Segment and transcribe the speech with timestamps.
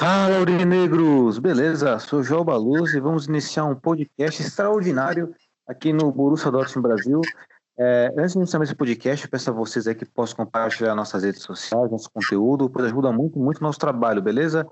[0.00, 1.38] Fala, Aurinegros!
[1.38, 1.98] Beleza?
[1.98, 5.34] Sou João Baluz e vamos iniciar um podcast extraordinário
[5.68, 7.20] aqui no Borussia Dortmund Brasil.
[7.78, 11.42] É, antes de iniciar esse podcast, peço a vocês aí que possam compartilhar nossas redes
[11.42, 14.66] sociais, nosso conteúdo, pois ajuda muito, muito nosso trabalho, beleza?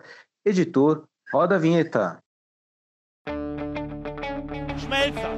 [0.47, 2.19] Editor, roda a vinheta.
[4.79, 5.38] Schmelzer,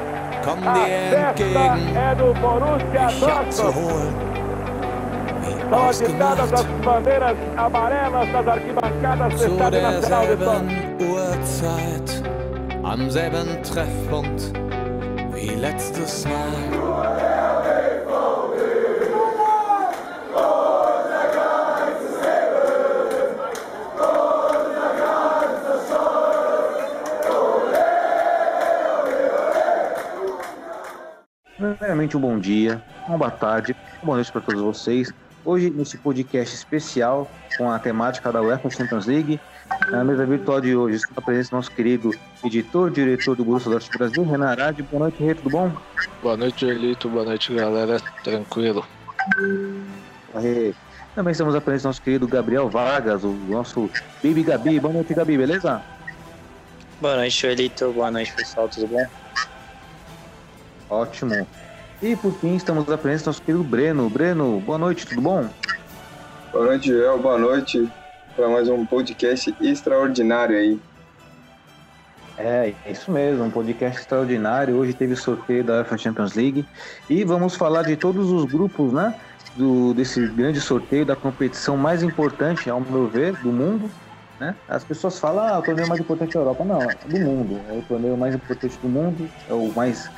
[0.43, 0.87] Komm dir
[1.17, 1.95] entgegen,
[3.09, 4.15] ich hab zu holen.
[5.41, 6.57] Wie ausgemacht,
[9.37, 10.69] zu derselben
[10.99, 12.23] Uhrzeit,
[12.83, 14.51] am selben Treffpunkt
[15.33, 17.60] wie letztes Mal.
[31.77, 35.13] Primeiramente, um bom dia, uma boa tarde, uma boa noite para todos vocês.
[35.45, 39.39] Hoje, nesse podcast especial com a temática da UEFA Champions League,
[39.89, 42.11] na mesa virtual de hoje, está a presença do nosso querido
[42.43, 44.83] editor, diretor do Borussia Dortmund Brasil, Renan Arade.
[44.83, 45.71] Boa noite, Rei, tudo bom?
[46.21, 47.07] Boa noite, Elito.
[47.07, 47.99] Boa noite, galera.
[48.23, 48.85] Tranquilo.
[50.35, 50.75] Rei.
[51.15, 53.89] Também estamos a presença do nosso querido Gabriel Vargas, o nosso
[54.21, 54.79] Baby Gabi.
[54.79, 55.81] Boa noite, Gabi, beleza?
[56.99, 57.91] Boa noite, Elito.
[57.93, 58.67] Boa noite, pessoal.
[58.67, 59.05] Tudo bom?
[60.91, 61.47] Ótimo.
[62.01, 64.09] E por fim, estamos à presença do nosso querido Breno.
[64.09, 65.47] Breno, boa noite, tudo bom?
[66.51, 67.17] Boa noite, Joel.
[67.17, 67.89] Boa noite
[68.35, 70.79] para mais um podcast extraordinário aí.
[72.37, 74.75] É, isso mesmo, um podcast extraordinário.
[74.75, 76.65] Hoje teve sorteio da UEFA Champions League
[77.09, 79.15] e vamos falar de todos os grupos, né?
[79.55, 83.89] Do, desse grande sorteio da competição mais importante, ao meu ver, do mundo.
[84.41, 84.55] Né?
[84.67, 86.65] As pessoas falam, ah, o torneio mais importante da Europa.
[86.65, 87.61] Não, é do mundo.
[87.69, 90.09] É o torneio mais importante do mundo, é o mais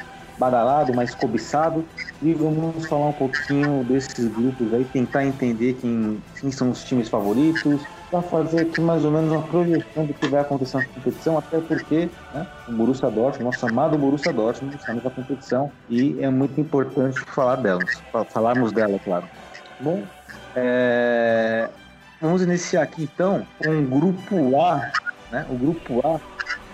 [0.44, 1.88] badalado, mais cobiçado.
[2.22, 7.10] E vamos falar um pouquinho desses grupos aí, tentar entender quem, quem são os times
[7.10, 11.38] favoritos, para fazer aqui mais ou menos uma projeção do que vai acontecer na competição,
[11.38, 16.30] até porque né, o Borussia Dortmund, nosso amado Borussia Dortmund, está nessa competição e é
[16.30, 19.30] muito importante falar delas, fa- falarmos dela, claro.
[19.78, 20.08] Bom,
[20.56, 21.74] é,
[22.22, 24.94] vamos iniciar aqui então com o grupo A,
[25.30, 25.46] né?
[25.50, 26.20] O grupo A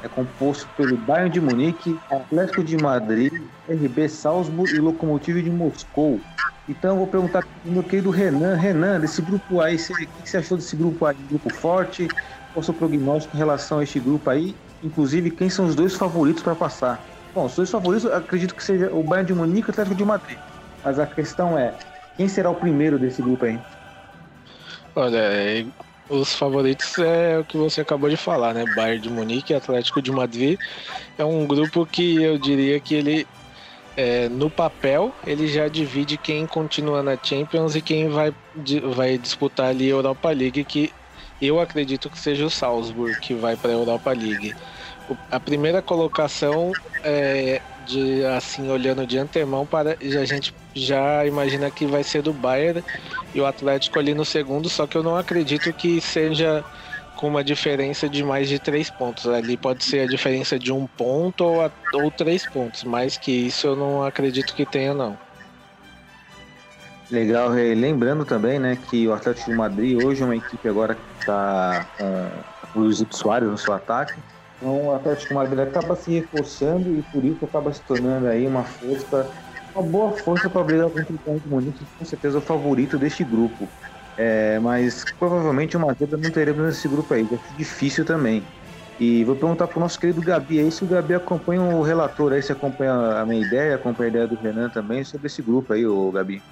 [0.03, 3.33] é composto pelo Bayern de Munique, Atlético de Madrid,
[3.67, 6.19] RB Salzburg e Lokomotiv de Moscou.
[6.67, 8.55] Então eu vou perguntar pro meu querido Renan.
[8.55, 11.17] Renan, desse grupo aí, o que você achou desse grupo aí?
[11.29, 12.07] Grupo forte?
[12.53, 14.55] Qual o seu prognóstico em relação a este grupo aí?
[14.83, 17.03] Inclusive, quem são os dois favoritos para passar?
[17.33, 20.05] Bom, os dois favoritos, acredito que seja o Bayern de Munique e o Atlético de
[20.05, 20.37] Madrid.
[20.83, 21.73] Mas a questão é,
[22.15, 23.59] quem será o primeiro desse grupo aí?
[24.95, 25.65] Olha, é,
[26.09, 28.65] os favoritos é o que você acabou de falar, né?
[28.75, 30.59] Bayern de Munique Atlético de Madrid.
[31.17, 33.27] É um grupo que eu diria que ele,
[33.95, 38.33] é, no papel, ele já divide quem continua na Champions e quem vai,
[38.95, 40.91] vai disputar ali a Europa League, que
[41.41, 44.55] eu acredito que seja o Salzburg, que vai para a Europa League.
[45.31, 46.71] A primeira colocação
[47.03, 52.31] é de assim olhando de antemão para a gente já imagina que vai ser do
[52.31, 52.83] Bayern
[53.33, 56.63] e o Atlético ali no segundo, só que eu não acredito que seja
[57.15, 59.27] com uma diferença de mais de três pontos.
[59.27, 63.31] Ali pode ser a diferença de um ponto ou, a- ou três pontos, mais que
[63.31, 65.17] isso eu não acredito que tenha, não.
[67.11, 67.73] Legal, Rei.
[67.73, 71.87] Lembrando também, né, que o Atlético de Madrid hoje é uma equipe agora que está
[71.97, 74.13] com o Luiz Soares no seu ataque.
[74.59, 78.65] Então o Atlético Madrid acaba se reforçando e por isso acaba se tornando aí uma
[78.65, 79.31] força,
[79.73, 83.73] uma boa força para brigar contra o Bayern Munique, com certeza o favorito deste grupo.
[84.17, 88.51] É, mas provavelmente uma zebra não teremos nesse grupo aí, vai ser difícil também.
[88.99, 92.33] E vou perguntar para o nosso querido Gabi aí se o Gabi acompanha o relator
[92.33, 95.71] aí, se acompanha a minha ideia, acompanha a ideia do Renan também sobre esse grupo
[95.73, 96.45] aí, o Gabi.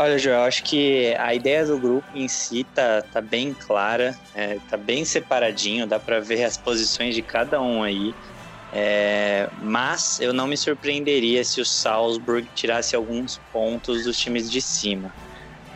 [0.00, 4.56] Olha, Joel, acho que a ideia do grupo em si tá, tá bem clara, é,
[4.70, 8.14] tá bem separadinho, dá para ver as posições de cada um aí.
[8.72, 14.62] É, mas eu não me surpreenderia se o Salzburg tirasse alguns pontos dos times de
[14.62, 15.12] cima.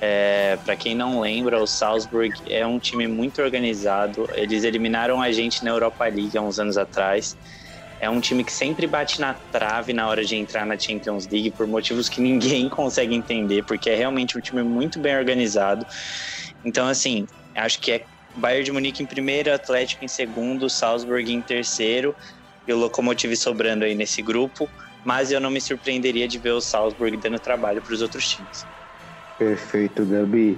[0.00, 4.28] É, para quem não lembra, o Salzburg é um time muito organizado.
[4.34, 7.36] Eles eliminaram a gente na Europa League há uns anos atrás.
[8.02, 11.52] É um time que sempre bate na trave na hora de entrar na Champions League
[11.52, 15.86] por motivos que ninguém consegue entender, porque é realmente um time muito bem organizado.
[16.64, 21.40] Então, assim, acho que é Bayern de Munique em primeiro, Atlético em segundo, Salzburg em
[21.42, 22.16] terceiro.
[22.66, 24.68] e o Lokomotiv sobrando aí nesse grupo,
[25.04, 28.66] mas eu não me surpreenderia de ver o Salzburg dando trabalho para os outros times.
[29.42, 30.56] Perfeito, Gabi.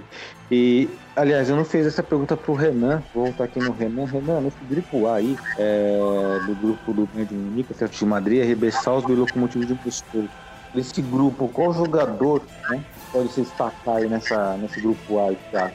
[0.50, 4.04] E, aliás, eu não fiz essa pergunta pro Renan, vou voltar aqui no Renan.
[4.04, 5.98] Renan, nesse grupo A aí, é,
[6.46, 10.28] do grupo do Bayern de Munique, Atlético de Madrid, RB Salzburg e Lokomotiv de Moscou.
[10.76, 15.32] Esse grupo, qual jogador né, pode se destacar aí nessa, nesse grupo A?
[15.50, 15.70] Tá?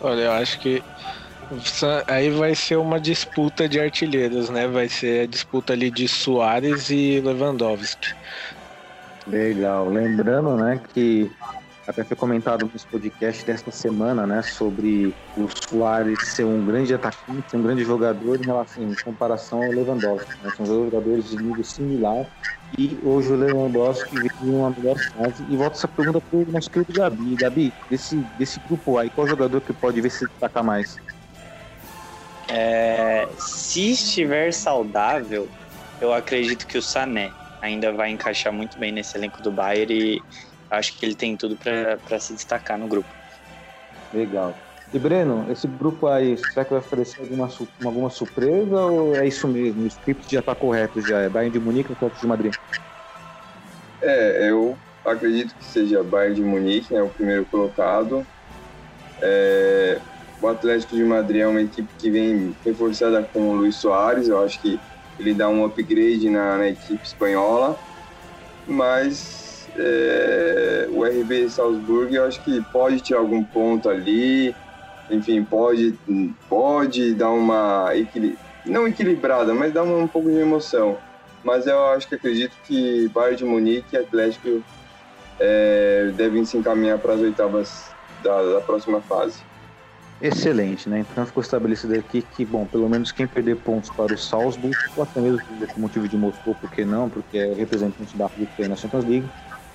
[0.00, 0.82] Olha, eu acho que
[2.06, 4.68] aí vai ser uma disputa de artilheiros, né?
[4.68, 8.14] Vai ser a disputa ali de Soares e Lewandowski.
[9.26, 9.88] Legal.
[9.88, 11.30] Lembrando, né, que
[11.86, 17.56] até foi comentado nos podcasts desta semana, né, sobre o Soares ser um grande atacante,
[17.56, 20.30] um grande jogador em relação em comparação ao Lewandowski.
[20.42, 20.52] Né?
[20.56, 22.26] São jogadores de nível similar
[22.78, 25.44] e hoje o Lewandowski em uma melhor fase.
[25.48, 27.34] E volta essa pergunta para o nosso querido Gabi.
[27.36, 30.96] Gabi, desse, desse grupo aí, qual jogador que pode ver se destacar mais?
[32.48, 35.48] É, se estiver saudável,
[36.00, 37.32] eu acredito que o Sané
[37.62, 40.22] ainda vai encaixar muito bem nesse elenco do Bayern e
[40.70, 43.08] acho que ele tem tudo para se destacar no grupo.
[44.14, 44.54] Legal.
[44.92, 47.48] E Breno, esse grupo aí, será que vai oferecer alguma,
[47.84, 49.84] alguma surpresa ou é isso mesmo?
[49.84, 51.20] O script já está correto já?
[51.20, 52.54] É Bayern de Munique ou Atlético de Madrid?
[54.02, 58.26] É, eu acredito que seja Bayern de Munique, né, o primeiro colocado.
[59.22, 60.00] É,
[60.42, 64.42] o Atlético de Madrid é uma equipe que vem reforçada com o Luiz Soares, eu
[64.42, 64.80] acho que
[65.18, 67.78] ele dá um upgrade na, na equipe espanhola,
[68.66, 69.39] mas
[69.76, 74.54] é, o RB Salzburg eu acho que pode tirar algum ponto ali,
[75.10, 75.98] enfim, pode,
[76.48, 78.36] pode dar uma equil...
[78.64, 80.98] não equilibrada, mas dar um, pouco de emoção.
[81.42, 84.62] Mas eu acho que acredito que Bayern de Munique e Atlético
[85.38, 87.90] é, devem se encaminhar para as oitavas
[88.22, 89.40] da, da próxima fase.
[90.22, 91.00] Excelente, né?
[91.00, 95.02] Então ficou estabelecido aqui que, bom, pelo menos quem perder pontos para o Salzburg, ou
[95.02, 97.08] até mesmo por motivo de Moscou, por que não?
[97.08, 99.26] Porque é representante da África na Champions League,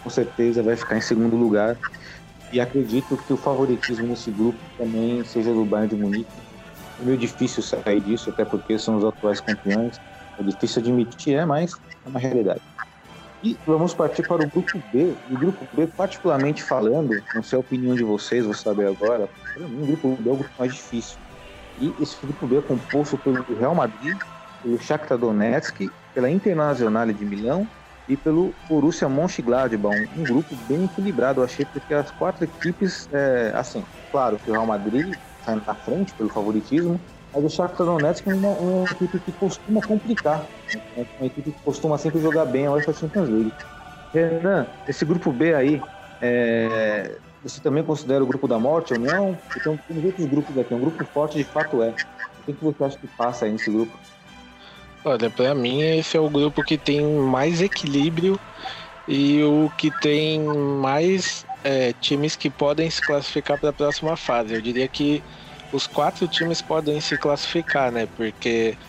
[0.06, 1.76] com certeza vai ficar em segundo lugar.
[2.54, 6.30] E acredito que o favoritismo nesse grupo também seja do Bayern de Munique.
[7.02, 10.00] É meio difícil sair disso, até porque são os atuais campeões.
[10.40, 12.62] É difícil admitir, é, mas é uma realidade.
[13.44, 15.12] E vamos partir para o grupo B.
[15.32, 19.28] O grupo B, particularmente falando, não sei a opinião de vocês, vou saber agora.
[19.56, 21.18] Para mim, o grupo B é o grupo mais difícil.
[21.82, 24.16] E esse grupo B é composto pelo Real Madrid,
[24.62, 27.68] pelo Shakhtar Donetsk, pela Internazionale de Milão
[28.08, 33.52] e pelo Borussia Mönchengladbach, um, grupo bem equilibrado, eu achei, porque as quatro equipes, é,
[33.56, 37.00] assim, claro que o Real Madrid sai na frente pelo favoritismo,
[37.34, 40.82] mas o Shakhtar Donetsk é uma, uma equipe que costuma complicar, né?
[40.98, 43.54] é uma equipe que costuma sempre jogar bem a UEFA Champions League.
[44.14, 45.82] Renan, esse grupo B aí,
[46.22, 49.38] é, você também considera o grupo da morte ou não?
[49.56, 51.94] Então, tem outros grupos aqui, um grupo forte de fato é.
[52.48, 53.98] O que você acha que passa aí nesse grupo?
[55.08, 58.42] Olha, para mim esse é o grupo que tem mais equilíbrio
[59.08, 64.56] e o que tem mais é, times que podem se classificar para a próxima fase.
[64.56, 65.24] Eu diria que
[65.72, 68.08] os quatro times podem se classificar, né?
[68.08, 68.80] Porque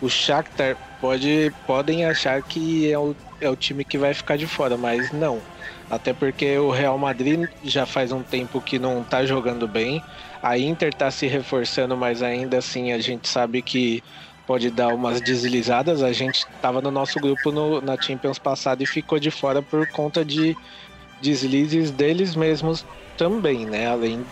[0.00, 4.46] o Shakhtar pode, podem achar que é o, é o time que vai ficar de
[4.46, 5.46] fora, mas não.
[5.90, 10.06] Até porque o Real Madrid já faz um tempo que não está jogando bem.
[10.42, 14.02] A Inter está se reforçando, mas ainda assim a gente sabe que
[14.46, 16.02] pode dar umas deslizadas.
[16.02, 19.86] A gente estava no nosso grupo no, na Champions passada e ficou de fora por
[19.86, 20.56] conta de
[21.20, 22.84] deslizes deles mesmos
[23.16, 23.88] também, né?
[23.88, 24.24] Além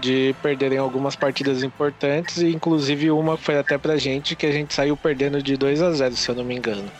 [0.00, 4.72] de perderem algumas partidas importantes, e inclusive uma foi até pra gente que a gente
[4.72, 6.90] saiu perdendo de 2 a 0 se eu não me engano.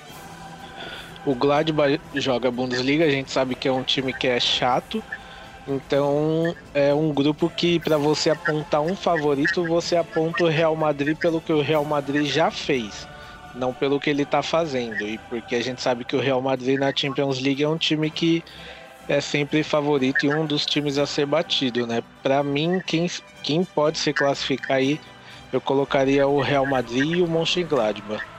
[1.25, 5.03] O Gladbach joga Bundesliga, a gente sabe que é um time que é chato,
[5.67, 11.17] então é um grupo que para você apontar um favorito, você aponta o Real Madrid
[11.17, 13.09] pelo que o Real Madrid já fez,
[13.55, 15.07] não pelo que ele está fazendo.
[15.09, 18.11] E porque a gente sabe que o Real Madrid na Champions League é um time
[18.11, 18.45] que
[19.09, 22.03] é sempre favorito e um dos times a ser batido, né?
[22.23, 23.07] Para mim, quem,
[23.43, 25.01] quem pode se classificar aí,
[25.53, 28.32] eu colocaria o Real Madrid e o Mönchengladbach.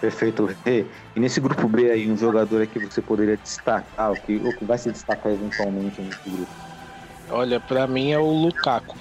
[0.00, 0.90] Perfeito, Rê.
[1.14, 4.64] E nesse grupo B aí, um jogador que você poderia destacar, o que, o que
[4.64, 6.52] vai se destacar eventualmente nesse grupo?
[7.30, 8.98] Olha, para mim é o Lukaku.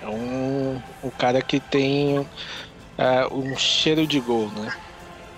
[0.00, 2.18] É um, um cara que tem
[2.98, 4.72] é, um cheiro de gol, né?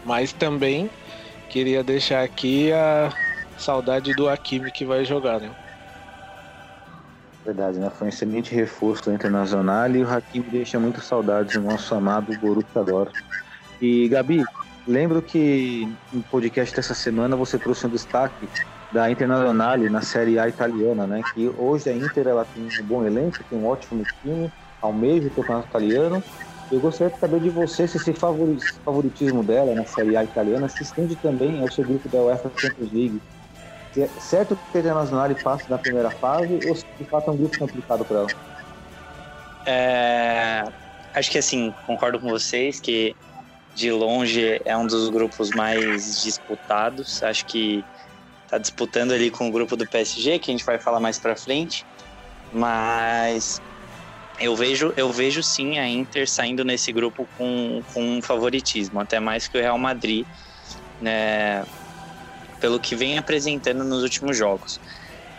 [0.04, 0.90] Mas também
[1.48, 3.10] queria deixar aqui a
[3.56, 5.56] saudade do Hakimi que vai jogar, né?
[7.44, 7.90] Verdade, né?
[7.90, 12.84] Foi um excelente reforço internacional e o Hakimi deixa muito saudades do nosso amado Borussia
[12.84, 13.26] Dortmund.
[13.80, 14.44] E Gabi,
[14.87, 18.49] lembro que no podcast dessa semana você trouxe um destaque
[18.90, 21.23] da Internazionale na Série A italiana, né?
[21.35, 25.30] Que hoje a Inter ela tem um bom elenco, tem um ótimo time, almeja o
[25.30, 26.23] campeonato italiano
[26.70, 30.82] Eu gostaria de saber de você se esse favoritismo dela na Série A italiana se
[30.82, 33.23] estende também ao seu grupo da UEFA Champions League.
[33.92, 37.32] Se é certo que a Internacional passe na primeira fase ou se de fato é
[37.32, 38.28] um grupo complicado para ela?
[39.66, 40.64] É,
[41.14, 43.14] acho que assim, concordo com vocês que
[43.78, 47.23] de longe é um dos grupos mais disputados.
[47.23, 47.85] Acho que
[48.49, 51.37] tá disputando ali com o grupo do PSG, que a gente vai falar mais para
[51.37, 51.87] frente.
[52.52, 53.62] Mas
[54.40, 59.20] eu vejo, eu vejo sim a Inter saindo nesse grupo com, com um favoritismo, até
[59.20, 60.26] mais que o Real Madrid,
[61.00, 61.64] né,
[62.61, 64.80] pelo que vem apresentando nos últimos jogos.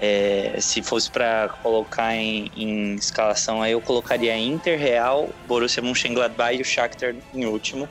[0.01, 6.57] É, se fosse para colocar em, em, escalação, aí eu colocaria Inter, Real, Borussia Mönchengladbach
[6.57, 7.89] e o Shakhtar em último.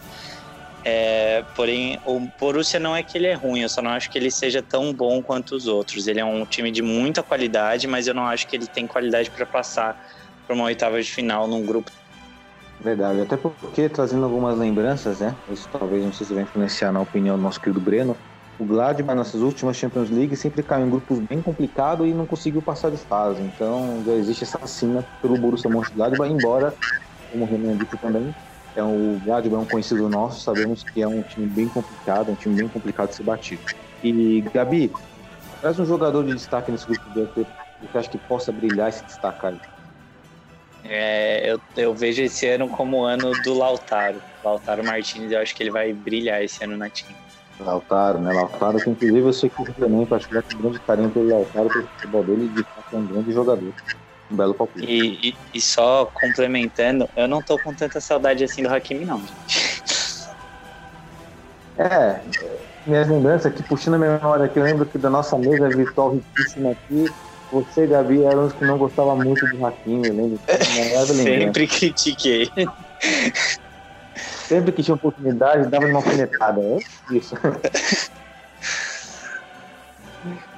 [0.90, 4.16] É, porém, o Borussia não é que ele é ruim, eu só não acho que
[4.16, 6.07] ele seja tão bom quanto os outros.
[6.07, 9.30] Ele é um time de muita qualidade, mas eu não acho que ele tem qualidade
[9.30, 9.95] para passar
[10.47, 11.92] para uma oitava de final num grupo.
[12.80, 15.37] Verdade, até porque trazendo algumas lembranças, né?
[15.50, 18.16] Isso talvez não sei se vai influenciar na opinião do nosso querido Breno.
[18.59, 22.62] O Gladbach nessas últimas Champions League sempre caiu em grupos bem complicados e não conseguiu
[22.62, 23.42] passar de fase.
[23.42, 26.75] Então já existe essa cena pelo Borussia Mönchengladbach, embora,
[27.28, 28.35] como o Renan disse também,
[28.78, 32.30] é um, o Gladbach é um conhecido nosso, sabemos que é um time bem complicado,
[32.30, 33.62] um time bem complicado de ser batido.
[34.02, 34.92] E Gabi,
[35.61, 37.47] traz um jogador de destaque nesse grupo B que
[37.80, 39.61] você acha que possa brilhar e se destacar aí.
[40.85, 44.23] É, eu, eu, vejo esse ano como o ano do Lautaro.
[44.42, 47.14] Lautaro Martinez, eu acho que ele vai brilhar esse ano na time.
[47.58, 48.32] Lautaro, né?
[48.32, 51.87] Lautaro, que inclusive eu sei que o também com um grande carinho pelo Lautaro, pelo
[51.88, 53.75] futebol dele, de fato é um grande jogador.
[54.30, 54.87] Um belo palpite.
[54.87, 59.20] E, e, e, só complementando, eu não tô com tanta saudade assim do Hakimi, não,
[59.20, 59.68] gente.
[61.78, 62.20] É,
[62.87, 66.73] minhas lembranças aqui, puxando a memória aqui, eu lembro que da nossa mesa virtual riquíssima
[66.73, 67.06] aqui,
[67.50, 70.38] você, Gabi, eram os que não gostavam muito do Hakimi, eu lembro.
[71.06, 72.50] Sempre critiquei.
[74.14, 76.61] Sempre que tinha oportunidade, dava uma alfinetada.
[76.61, 76.78] É
[77.11, 77.35] isso.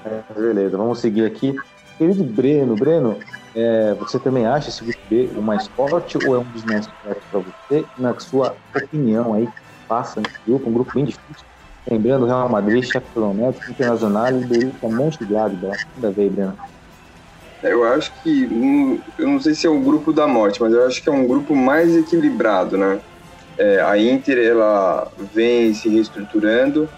[0.04, 1.54] é, beleza, vamos seguir aqui.
[1.96, 3.18] Querido Breno, Breno,
[3.54, 6.88] é, você também acha esse grupo B o mais forte ou é um dos mais
[7.02, 7.86] fortes para você?
[7.96, 9.48] Na sua opinião aí,
[9.88, 11.46] passa nesse grupo, um grupo bem difícil.
[11.90, 15.86] Lembrando, Real Madrid, Shakhtar Donetsk, Internacional e Borussia Mönchengladbach.
[15.96, 16.56] Ainda veio, Breno.
[17.62, 21.02] Eu acho que, eu não sei se é o grupo da morte, mas eu acho
[21.02, 23.00] que é um grupo mais equilibrado, né?
[23.58, 26.88] É, a Inter, ela vem se reestruturando,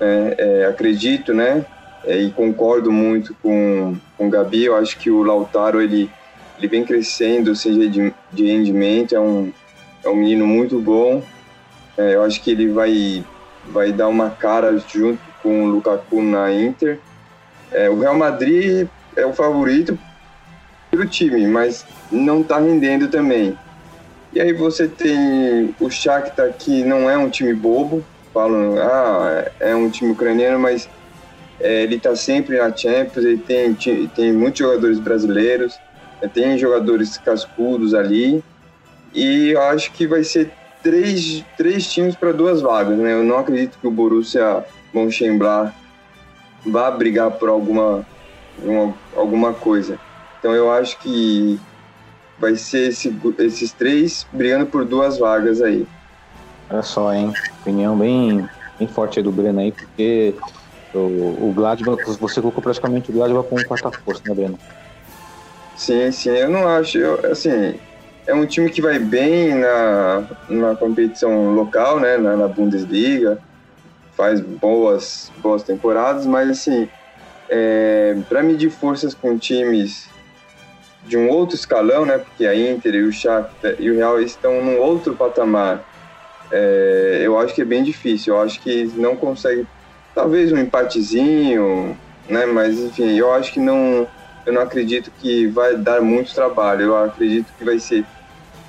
[0.00, 1.64] é, é, acredito, né?
[2.04, 6.10] É, e concordo muito com, com o Gabi, eu acho que o Lautaro, ele,
[6.58, 9.52] ele vem crescendo, seja de, de rendimento, é um,
[10.02, 11.22] é um menino muito bom,
[11.98, 13.22] é, eu acho que ele vai,
[13.68, 16.98] vai dar uma cara junto com o Lukaku na Inter.
[17.70, 19.98] É, o Real Madrid é o favorito
[20.90, 23.56] pelo time, mas não está rendendo também.
[24.32, 29.74] E aí você tem o Shakhtar, que não é um time bobo, falam, ah, é
[29.74, 30.88] um time ucraniano, mas
[31.60, 35.78] é, ele está sempre na Champions, ele tem, tem muitos jogadores brasileiros,
[36.20, 38.42] é, tem jogadores cascudos ali,
[39.14, 40.50] e eu acho que vai ser
[40.82, 43.12] três, três times para duas vagas, né?
[43.12, 44.64] Eu não acredito que o Borussia
[44.94, 45.74] Mönchengladbach
[46.64, 48.06] vá brigar por alguma
[48.62, 49.98] uma, alguma coisa.
[50.38, 51.60] Então eu acho que
[52.38, 55.86] vai ser esse, esses três brigando por duas vagas aí.
[56.70, 57.32] Olha só, hein?
[57.60, 58.48] Opinião bem,
[58.78, 60.34] bem forte aí do Breno aí, porque
[60.94, 64.58] o, o Gladbach, você colocou praticamente o Gladbach como quarta força, né, Breno?
[65.76, 67.74] Sim, sim, eu não acho, eu, assim,
[68.26, 73.38] é um time que vai bem na, na competição local, né, na, na Bundesliga,
[74.16, 76.88] faz boas, boas temporadas, mas assim,
[77.48, 80.08] é, para medir forças com times
[81.06, 82.18] de um outro escalão, né?
[82.18, 85.84] Porque a Inter e o Shakhtar e o Real estão num outro patamar.
[86.52, 88.34] É, eu acho que é bem difícil.
[88.34, 89.66] Eu acho que não consegue,
[90.14, 91.96] talvez um empatezinho,
[92.28, 92.46] né?
[92.46, 94.06] Mas enfim, eu acho que não,
[94.46, 96.82] eu não acredito que vai dar muito trabalho.
[96.82, 98.04] Eu acredito que vai ser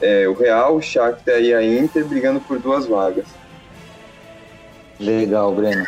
[0.02, 3.26] é, o Real, o Shakhtar e a Inter brigando por duas vagas.
[5.00, 5.86] Legal, Breno.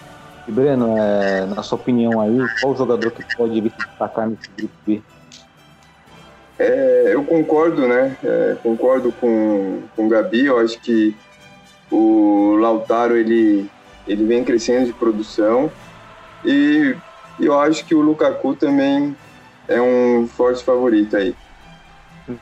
[0.47, 4.49] E Breno, é, na sua opinião aí, qual o jogador que pode vir destacar nesse
[4.57, 5.01] grupo B?
[6.59, 8.15] É, eu concordo, né?
[8.23, 10.45] É, concordo com, com o Gabi.
[10.45, 11.15] Eu acho que
[11.91, 13.69] o Lautaro ele,
[14.07, 15.71] ele vem crescendo de produção
[16.43, 16.95] e
[17.39, 19.15] eu acho que o Lukaku também
[19.67, 21.35] é um forte favorito aí.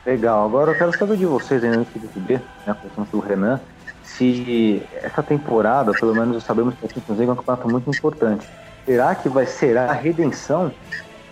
[0.05, 0.45] Legal.
[0.45, 2.75] Agora eu quero saber de vocês, antes de B, né?
[2.79, 3.59] Começando pelo Renan
[4.03, 8.47] se essa temporada, pelo menos sabemos que a Champions League é um campeonato muito importante.
[8.85, 10.71] Será que vai ser a redenção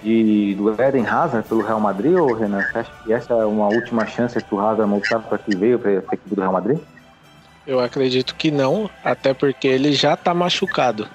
[0.01, 2.61] de, do Eden Hazard pelo Real Madrid, ou Renan?
[2.61, 5.77] Você acha que essa é uma última chance que o Hazard mostrar para que veio
[5.77, 6.79] para a equipe do Real Madrid?
[7.69, 11.07] Eu acredito que não, até porque ele já tá machucado.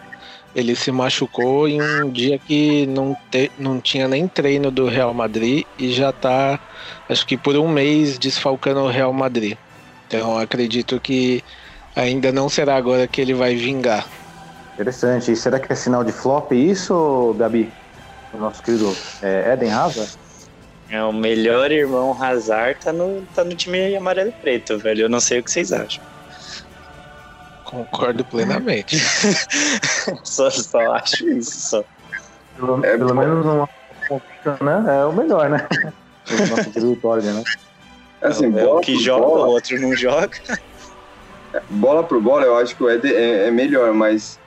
[0.55, 5.13] Ele se machucou em um dia que não, te, não tinha nem treino do Real
[5.13, 6.61] Madrid e já tá,
[7.09, 9.59] acho que por um mês, desfalcando o Real Madrid.
[10.07, 11.43] Então acredito que
[11.97, 14.07] ainda não será agora que ele vai vingar.
[14.75, 15.33] Interessante.
[15.33, 17.69] E será que é sinal de flop isso, Gabi?
[18.33, 20.13] O nosso querido é, Eden Hazard?
[20.89, 25.03] É, o melhor irmão Hazard tá no, tá no time amarelo e preto, velho.
[25.03, 26.14] Eu não sei o que vocês acham.
[27.75, 28.99] Concordo plenamente.
[30.23, 31.85] só, só acho isso, só.
[32.57, 33.69] Pelo, é, pelo menos uma
[34.61, 35.01] né?
[35.01, 35.67] É o melhor, né?
[36.31, 37.43] O nosso querido Torga, né?
[38.23, 40.39] Assim, é o que joga, bola, o outro não joga.
[41.69, 44.39] Bola por bola, eu acho que o Ed é, é melhor, mas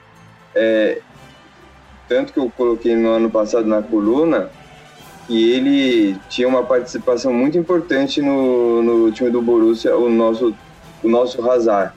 [0.54, 1.00] é,
[2.08, 4.50] tanto que eu coloquei no ano passado na coluna
[5.26, 10.54] que ele tinha uma participação muito importante no, no time do Borussia, o nosso,
[11.02, 11.92] o nosso Hazard.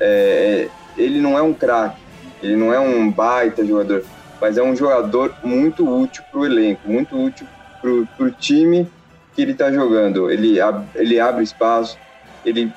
[0.00, 2.00] É, ele não é um craque,
[2.42, 4.04] ele não é um baita jogador,
[4.40, 7.46] mas é um jogador muito útil para o elenco, muito útil
[7.80, 8.90] para o time
[9.34, 10.30] que ele está jogando.
[10.30, 10.58] Ele,
[10.94, 11.98] ele abre espaço,
[12.44, 12.72] ele,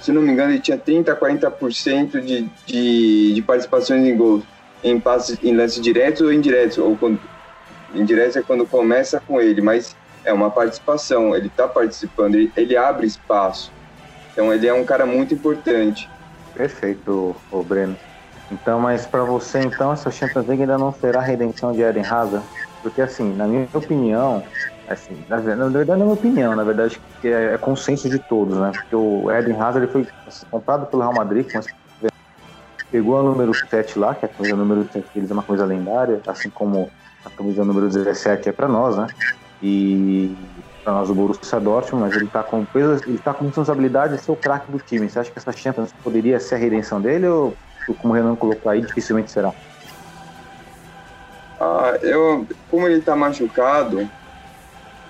[0.00, 4.44] se não me engano, ele tinha 30%, 40% de, de, de participações em gols
[4.82, 7.20] em passes em lance direto ou indiretos, ou quando
[7.94, 12.76] indireto é quando começa com ele, mas é uma participação, ele está participando, ele, ele,
[12.76, 13.70] abre espaço.
[14.32, 16.08] Então ele é um cara muito importante.
[16.54, 17.96] Perfeito, o Breno.
[18.50, 22.04] Então, mas para você, então, essa Champions League ainda não será a redenção de Eden
[22.04, 22.44] Hazard?
[22.82, 24.44] Porque, assim, na minha opinião,
[24.88, 28.58] assim, na, verdade, não é minha opinião, na verdade, que é, é consenso de todos,
[28.58, 28.70] né?
[28.74, 31.60] Porque o Eden Hazard ele foi assim, comprado pelo Real Madrid com
[32.90, 35.64] pegou a número 7 lá, que é a camisa número 7 deles é uma coisa
[35.64, 36.90] lendária, assim como
[37.24, 39.06] a camisa número 17 é para nós, né?
[39.62, 40.36] E
[40.82, 44.32] para nós o Borussia Dortmund, mas ele está com ele tá com responsabilidade de ser
[44.32, 45.08] o craque do time.
[45.08, 47.56] Você acha que essa Champions poderia ser a redenção dele ou,
[47.98, 49.52] como o Renan colocou aí, dificilmente será?
[51.60, 54.08] Ah, eu, como ele está machucado,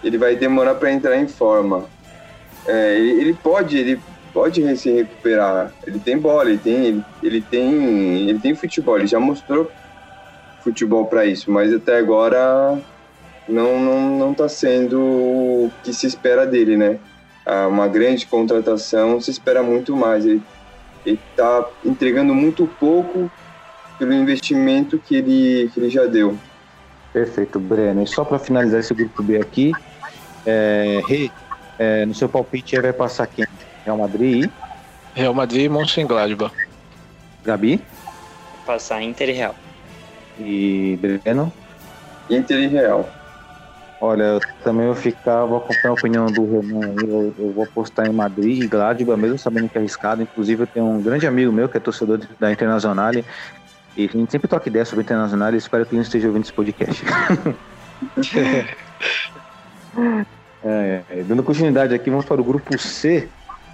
[0.05, 1.85] ele vai demorar para entrar em forma.
[2.67, 4.01] É, ele, ele, pode, ele
[4.35, 5.73] pode se recuperar.
[5.87, 8.99] Ele tem bola, ele tem, ele, ele tem, ele tem futebol.
[8.99, 9.71] Ele já mostrou
[10.63, 12.79] futebol para isso, mas até agora
[13.49, 16.99] não não não está sendo o que se espera dele, né?
[17.45, 20.25] Ah, uma grande contratação se espera muito mais.
[20.25, 20.43] Ele
[21.05, 23.31] está entregando muito pouco
[23.99, 26.39] pelo investimento que ele que ele já deu.
[27.13, 28.03] Perfeito, Breno.
[28.03, 29.73] E só para finalizar esse grupo B aqui,
[30.47, 31.31] é, Rê,
[31.79, 33.47] é, no seu palpite vai passar quem?
[33.85, 34.51] Real Madrid e?
[35.15, 36.55] Real Madrid e Mönchengladbach.
[37.45, 37.83] Gabi?
[38.65, 39.55] Passar Inter e Real.
[40.39, 41.53] E Breno?
[42.31, 43.22] Inter e Real.
[44.05, 46.93] Olha, eu também vou ficar, vou acompanhar a opinião do Renan.
[47.07, 50.21] Eu, eu vou apostar em Madrid e Gladbach, mesmo sabendo que é arriscado.
[50.21, 53.13] Inclusive, eu tenho um grande amigo meu que é torcedor da Internacional.
[53.15, 53.25] E
[53.97, 56.53] a gente sempre toca ideia sobre a Internacional e espero que ele esteja ouvindo esse
[56.53, 57.05] podcast.
[60.65, 63.29] é, é, dando continuidade aqui, vamos para o grupo C.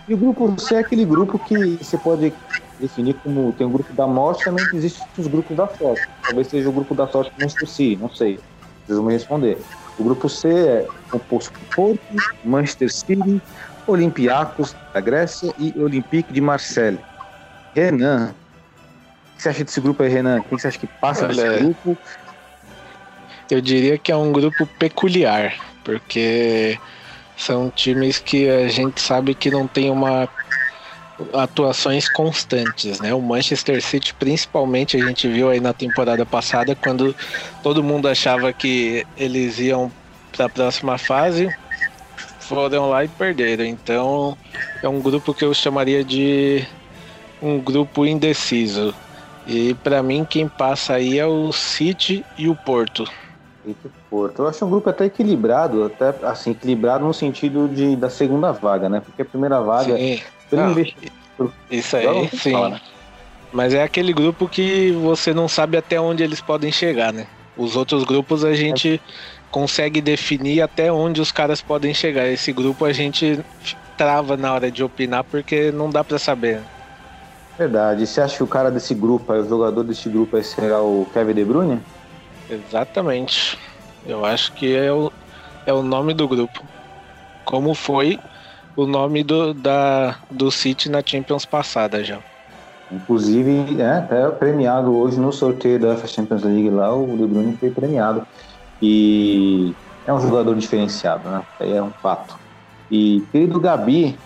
[0.06, 2.34] E o grupo C é aquele grupo que você pode
[2.78, 6.02] definir como tem o grupo da morte, também existem os grupos da sorte.
[6.26, 8.38] Talvez seja o grupo da sorte com o si, não sei.
[8.84, 9.58] Vocês vão me responder.
[9.98, 13.42] O grupo C é composto por Porto, Manchester City,
[13.87, 16.98] Olympiacos da Grécia e Olympique de Marseille.
[17.74, 18.34] Renan,
[19.32, 20.40] o que você acha desse grupo aí, Renan?
[20.42, 21.98] Quem você acha que passa Olha, desse grupo?
[23.50, 26.78] Eu diria que é um grupo peculiar, porque
[27.37, 30.28] são times que a gente sabe que não tem uma
[31.33, 33.12] atuações constantes, né?
[33.14, 37.14] O Manchester City, principalmente, a gente viu aí na temporada passada, quando
[37.62, 39.90] todo mundo achava que eles iam
[40.33, 41.48] para a próxima fase,
[42.40, 43.64] foram lá e perderam.
[43.64, 44.37] Então,
[44.83, 46.66] é um grupo que eu chamaria de
[47.42, 48.94] um grupo indeciso.
[49.46, 53.04] E para mim, quem passa aí é o City e o Porto.
[54.09, 54.42] Porto.
[54.42, 58.88] Eu acho um grupo até equilibrado, até assim, equilibrado no sentido de, da segunda vaga,
[58.88, 59.00] né?
[59.00, 59.96] Porque a primeira vaga.
[59.96, 60.20] Sim.
[60.50, 60.74] Não,
[61.70, 62.52] isso aí, sim.
[62.52, 62.80] Fala, né?
[63.52, 67.26] Mas é aquele grupo que você não sabe até onde eles podem chegar, né?
[67.56, 69.00] Os outros grupos a gente é.
[69.50, 72.28] consegue definir até onde os caras podem chegar.
[72.28, 73.40] Esse grupo a gente
[73.96, 76.61] trava na hora de opinar porque não dá para saber.
[77.58, 78.06] Verdade.
[78.06, 81.44] Você acha que o cara desse grupo, o jogador desse grupo será o Kevin De
[81.44, 81.80] Bruyne?
[82.48, 83.58] Exatamente.
[84.06, 85.11] Eu acho que é o,
[85.66, 86.62] é o nome do grupo.
[87.44, 88.20] Como foi
[88.78, 92.20] o nome do, da, do City na Champions passada já.
[92.92, 97.70] Inclusive, é, até premiado hoje no sorteio da Champions League lá, o De Bruyne foi
[97.70, 98.24] premiado.
[98.80, 99.74] E
[100.06, 101.42] é um jogador diferenciado, né?
[101.58, 102.38] Aí é um fato.
[102.88, 104.16] E, querido Gabi,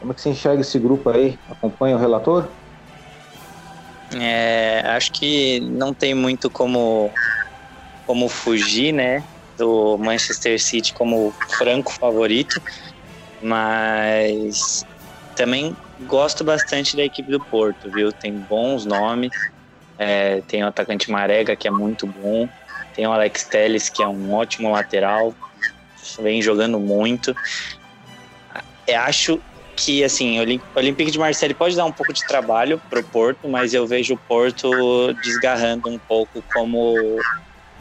[0.00, 1.38] como é que você enxerga esse grupo aí?
[1.48, 2.48] Acompanha o relator?
[4.18, 7.12] É, acho que não tem muito como,
[8.06, 9.22] como fugir, né?
[9.56, 12.60] Do Manchester City como franco favorito,
[13.42, 14.84] mas
[15.34, 15.76] também
[16.06, 18.12] gosto bastante da equipe do Porto, viu?
[18.12, 19.30] Tem bons nomes,
[19.98, 22.48] é, tem o atacante Marega, que é muito bom,
[22.94, 25.34] tem o Alex Telles, que é um ótimo lateral,
[26.20, 27.34] vem jogando muito.
[28.86, 29.40] Eu acho
[29.76, 33.72] que assim, o Olympique de Marseille pode dar um pouco de trabalho pro Porto, mas
[33.72, 37.18] eu vejo o Porto desgarrando um pouco como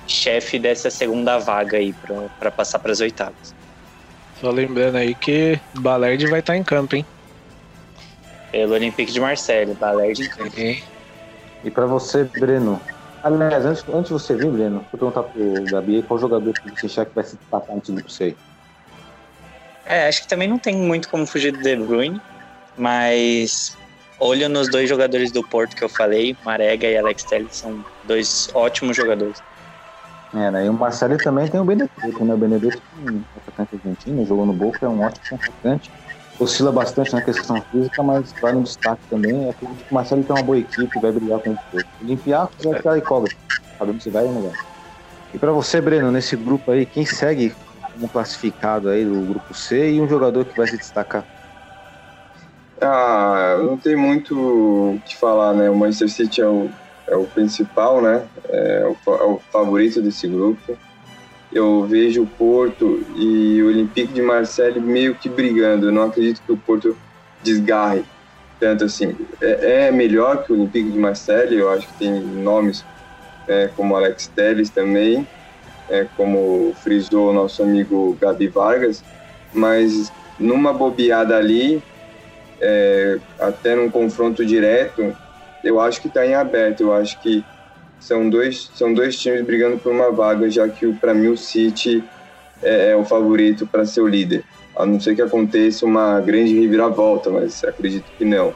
[0.08, 1.94] chefe dessa segunda vaga aí
[2.40, 3.59] para passar para as oitavas.
[4.40, 7.06] Só lembrando aí que Balerd vai estar tá em campo, hein?
[8.52, 10.56] Pelo Olympique de Marseille, Balerd em campo.
[11.64, 12.82] E para você, Breno?
[13.22, 16.86] Aliás, antes, antes de você vir, Breno, vou perguntar pro Gabi qual jogador que você
[16.86, 18.36] acha que vai se destacar no time pra você.
[19.86, 22.22] É, acho que também não tem muito como fugir do De Bruyne,
[22.78, 23.76] mas
[24.20, 28.50] olho nos dois jogadores do Porto que eu falei, Marega e Alex Telles, são dois
[28.54, 29.42] ótimos jogadores.
[30.34, 30.66] É, né?
[30.66, 32.34] E o Marcelo também tem o Benedetto, né?
[32.34, 35.92] O Benedetto é um atacante argentino, jogou no Boca, é um ótimo atacante.
[36.40, 39.50] Oscila bastante na questão física, mas vai no destaque também.
[39.50, 41.88] Acredito que o Marcelo tem uma boa equipe, vai brigar com o Porto.
[42.02, 43.36] Olympiacos é aquela incógnita,
[43.78, 44.54] sabendo se vai ou não vai.
[45.34, 47.54] E para você, Breno, nesse grupo aí, quem segue
[47.94, 51.26] como classificado aí do grupo C e um jogador que vai se destacar?
[52.82, 55.70] Ah, não tem muito o que falar, né?
[55.70, 56.70] O Manchester City é o,
[57.10, 58.24] é o principal, né?
[58.48, 60.78] É o, é o favorito desse grupo.
[61.52, 65.88] Eu vejo o Porto e o Olympique de Marseille meio que brigando.
[65.88, 66.96] Eu não acredito que o Porto
[67.44, 68.04] desgarre
[68.60, 69.16] tanto assim.
[69.42, 72.86] É, é melhor que o Olympique de Marseille, eu acho que tem nomes
[73.48, 75.28] é, como Alex Telles também,
[75.90, 79.04] é, como frisou o nosso amigo Gabi Vargas,
[79.52, 81.82] mas numa bobeada ali,
[82.62, 85.16] é, até num confronto direto,
[85.64, 86.82] eu acho que está em aberto.
[86.82, 87.44] Eu acho que
[88.00, 92.04] são dois, são dois times brigando por uma vaga, já que para mim o City
[92.62, 94.44] é, é o favorito para ser o líder.
[94.76, 98.54] A não ser que aconteça uma grande reviravolta, mas acredito que não.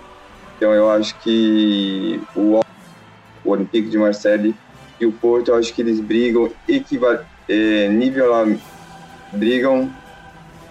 [0.56, 2.62] Então eu acho que o,
[3.44, 4.56] o Olympique de Marseille
[5.00, 8.48] e o Porto, eu acho que eles brigam equival é, nível lá,
[9.34, 9.92] brigam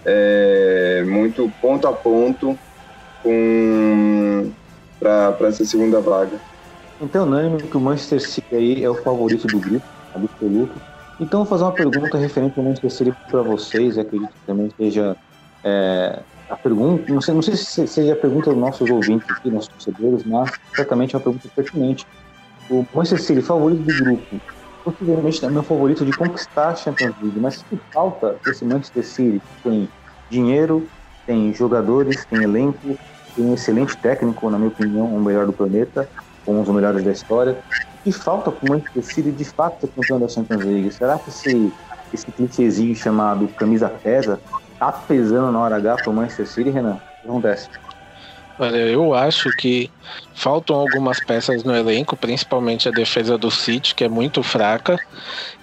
[0.05, 2.59] é, muito ponto a ponto
[3.23, 4.51] com
[5.03, 6.41] para essa segunda vaga.
[7.01, 9.85] Então, unânime que o Manchester City aí é o favorito do grupo,
[10.15, 10.81] absoluto.
[11.21, 15.17] Então, vou fazer uma pergunta referente ao Manchester City para vocês, acredito que também seja
[15.65, 19.51] é, a pergunta, não sei, não sei se seja a pergunta dos nossos ouvintes aqui,
[19.51, 22.07] nossos torcedores, mas certamente é uma pergunta pertinente.
[22.71, 24.41] O Manchester City, favorito do grupo,
[24.85, 29.43] possivelmente é meu favorito de conquistar a Champions League, mas que falta esse Manchester City
[29.63, 29.89] tem
[30.31, 30.87] dinheiro,
[31.27, 32.99] tem jogadores, tem elenco,
[33.35, 36.09] tem um excelente técnico, na minha opinião, o melhor do planeta,
[36.45, 37.59] com os melhores da história.
[38.05, 40.91] Que falta para o Manchester City de fato ser campeão da Champions League?
[40.91, 41.73] Será que esse,
[42.13, 44.41] esse clichêzinho chamado camisa pesa
[44.79, 46.95] tá pesando na hora H para o Manchester City, Renan?
[46.95, 47.69] O que acontece?
[48.59, 49.91] Olha, eu acho que
[50.35, 54.99] faltam algumas peças no elenco, principalmente a defesa do City, que é muito fraca,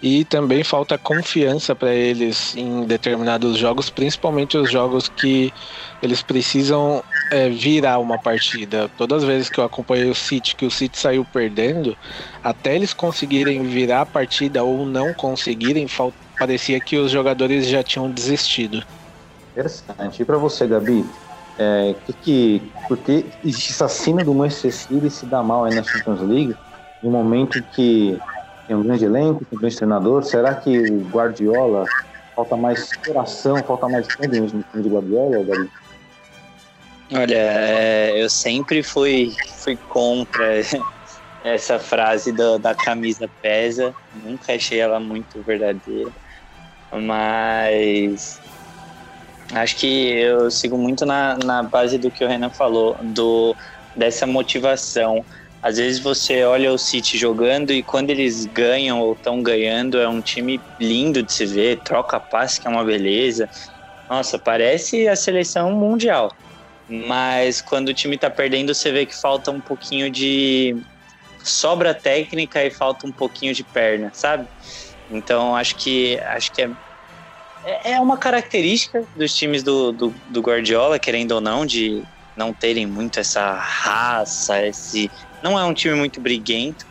[0.02, 5.54] e também falta confiança para eles em determinados jogos, principalmente os jogos que
[6.02, 8.89] eles precisam é, virar uma partida.
[8.98, 11.96] Todas as vezes que eu acompanhei o City, que o City saiu perdendo,
[12.44, 15.88] até eles conseguirem virar a partida ou não conseguirem,
[16.38, 18.84] parecia que os jogadores já tinham desistido.
[19.52, 20.22] Interessante.
[20.22, 21.06] E para você, Gabi?
[21.58, 25.84] É, que, que, porque existe essa cena do Manchester City se dá mal aí na
[25.84, 26.56] Champions League,
[27.04, 28.18] no momento que
[28.65, 31.86] tem um grande elenco, tem um grande treinador, será que o Guardiola
[32.34, 35.70] falta mais coração, falta mais sangue no time de Guardiola, Gabi?
[37.12, 40.62] Olha, é, eu sempre fui, fui contra
[41.43, 46.12] essa frase do, da camisa pesa, nunca achei ela muito verdadeira,
[46.91, 48.39] mas
[49.54, 53.56] Acho que eu sigo muito na, na base do que o Renan falou, do,
[53.95, 55.26] dessa motivação.
[55.62, 60.08] Às vezes você olha o City jogando e quando eles ganham ou estão ganhando, é
[60.08, 63.50] um time lindo de se ver, troca passe que é uma beleza.
[64.08, 66.30] Nossa, parece a seleção mundial.
[66.89, 70.75] Mas quando o time está perdendo, você vê que falta um pouquinho de
[71.43, 74.47] sobra técnica e falta um pouquinho de perna, sabe?
[75.10, 76.69] Então acho que acho que é
[77.63, 82.04] é, é uma característica dos times do, do, do, Guardiola, querendo ou não, de
[82.36, 85.12] não terem muito essa raça, esse.
[85.43, 86.86] Não é um time muito briguento,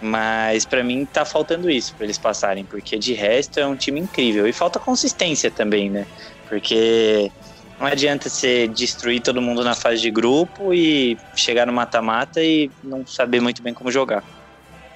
[0.00, 4.00] Mas para mim tá faltando isso para eles passarem, porque de resto é um time
[4.00, 4.46] incrível.
[4.46, 6.06] E falta consistência também, né?
[6.48, 7.32] Porque
[7.78, 12.70] não adianta você destruir todo mundo na fase de grupo e chegar no mata-mata e
[12.82, 14.24] não saber muito bem como jogar.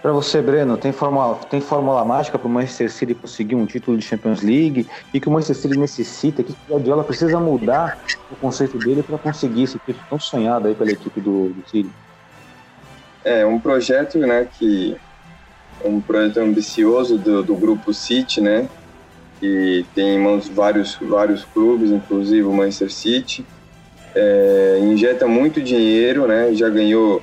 [0.01, 3.99] Para você, Breno, tem fórmula, tem fórmula mágica para o Manchester City conseguir um título
[3.99, 4.87] de Champions League?
[5.13, 6.43] E que o Manchester City necessita?
[6.43, 7.99] Que o Guardiola precisa mudar
[8.31, 11.91] o conceito dele para conseguir esse título tão sonhado aí pela equipe do, do City?
[13.23, 14.97] É um projeto, né, que
[15.85, 18.71] um projeto ambicioso do, do grupo City, né,
[19.41, 23.45] que tem em mãos vários vários clubes, inclusive o Manchester City.
[24.15, 27.23] É, injeta muito dinheiro, né, já ganhou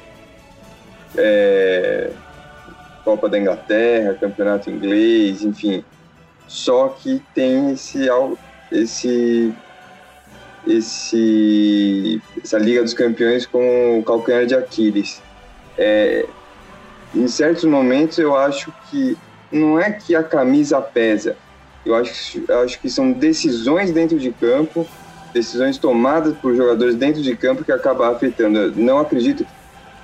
[1.17, 2.09] é,
[3.03, 5.83] Copa da Inglaterra, Campeonato Inglês, enfim.
[6.47, 8.07] Só que tem esse
[8.71, 9.53] esse
[10.65, 15.21] esse essa Liga dos Campeões com o calcanhar de Aquiles.
[15.77, 16.25] É,
[17.15, 19.17] em certos momentos eu acho que
[19.51, 21.37] não é que a camisa pesa,
[21.85, 24.85] eu acho, eu acho que são decisões dentro de campo,
[25.33, 28.57] decisões tomadas por jogadores dentro de campo que acabam afetando.
[28.57, 29.45] Eu não acredito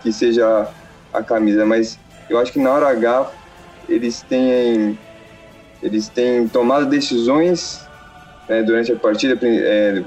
[0.01, 0.67] que seja
[1.13, 3.31] a camisa, mas eu acho que na hora H
[3.87, 4.97] eles têm
[5.81, 7.85] eles têm tomado decisões
[8.47, 10.01] né, durante a partida, é,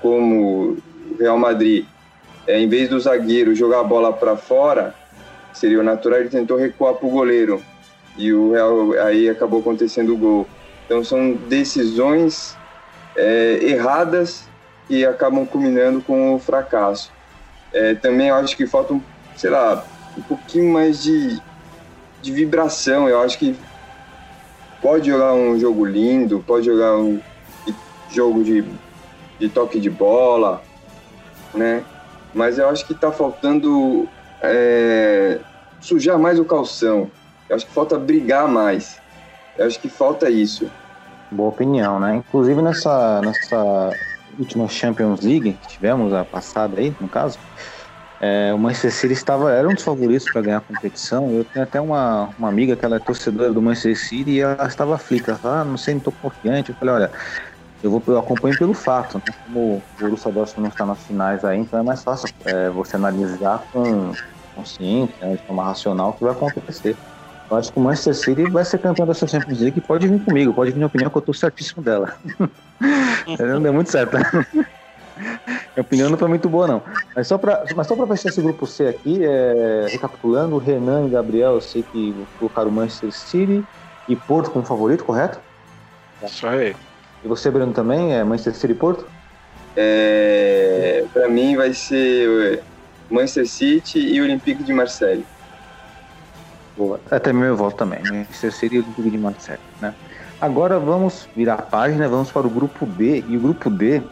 [0.00, 0.76] como
[1.10, 1.86] o Real Madrid,
[2.46, 4.94] é, em vez do zagueiro jogar a bola para fora,
[5.52, 7.62] seria o natural, ele tentou recuar para o goleiro
[8.16, 10.46] e o Real aí acabou acontecendo o gol.
[10.84, 12.56] Então são decisões
[13.16, 14.48] é, erradas
[14.88, 17.10] que acabam culminando com o fracasso.
[17.72, 18.98] É, também eu acho que falta,
[19.36, 19.84] sei lá,
[20.16, 21.40] um pouquinho mais de
[22.22, 23.08] de vibração.
[23.08, 23.54] Eu acho que
[24.80, 27.20] pode jogar um jogo lindo, pode jogar um
[28.08, 28.64] jogo de,
[29.38, 30.62] de toque de bola,
[31.52, 31.84] né?
[32.32, 34.08] Mas eu acho que está faltando
[34.40, 35.38] é,
[35.80, 37.10] sujar mais o calção.
[37.48, 39.01] Eu acho que falta brigar mais.
[39.56, 40.70] Eu acho que falta isso.
[41.30, 42.16] Boa opinião, né?
[42.16, 43.90] Inclusive nessa, nessa
[44.38, 47.38] última Champions League que tivemos, a passada aí, no caso,
[48.20, 51.30] é, o Manchester City estava, era um dos favoritos para ganhar a competição.
[51.32, 54.66] Eu tenho até uma, uma amiga que ela é torcedora do Manchester City e ela
[54.66, 55.38] estava aflita.
[55.42, 56.70] Ah, não sei, não estou confiante.
[56.70, 57.12] Eu falei, olha,
[57.82, 59.34] eu, vou, eu acompanho pelo fato, né?
[59.44, 62.94] como o Borussia Dortmund não está nas finais aí, então é mais fácil é, você
[62.96, 64.12] analisar com
[64.54, 66.96] consciência, né, de forma racional, o que vai acontecer.
[67.52, 70.24] Eu acho que o Manchester City vai ser campeão dessa Champions League e pode vir
[70.24, 72.16] comigo, pode vir na opinião que eu estou certíssimo dela.
[73.38, 74.16] não deu muito certo.
[75.76, 76.82] Minha opinião não foi muito boa, não.
[77.14, 81.52] Mas só para mas só fechar esse grupo C aqui, é, recapitulando, Renan e Gabriel,
[81.52, 83.62] eu sei que colocaram o Manchester City
[84.08, 85.38] e Porto como favorito, correto?
[86.24, 86.74] Isso aí.
[87.22, 88.14] E você, Bruno, também?
[88.14, 89.06] É Manchester City e Porto?
[89.76, 92.62] É, para mim vai ser
[93.10, 95.26] Manchester City e Olympique de Marseille.
[97.10, 99.94] Até meu voto também, Manchester City e Olympique de Marseille, né?
[100.40, 103.24] Agora vamos virar a página, vamos para o grupo B.
[103.28, 104.02] E o grupo D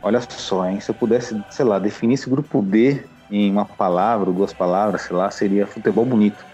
[0.00, 0.80] Olha só, hein?
[0.80, 5.16] Se eu pudesse, sei lá, definir esse grupo B em uma palavra, duas palavras, sei
[5.16, 6.44] lá, seria futebol bonito.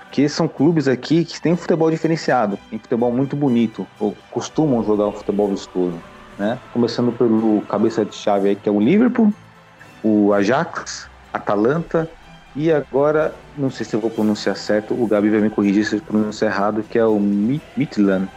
[0.00, 5.08] Porque são clubes aqui que têm futebol diferenciado, tem futebol muito bonito, ou costumam jogar
[5.08, 5.98] um futebol vistoso,
[6.38, 6.58] né?
[6.72, 9.32] Começando pelo cabeça de chave aí, que é o Liverpool,
[10.02, 12.08] o Ajax, Atalanta,
[12.56, 15.96] e agora, não sei se eu vou pronunciar certo, o Gabi vai me corrigir se
[15.96, 18.30] eu pronunciar errado, que é o Midland.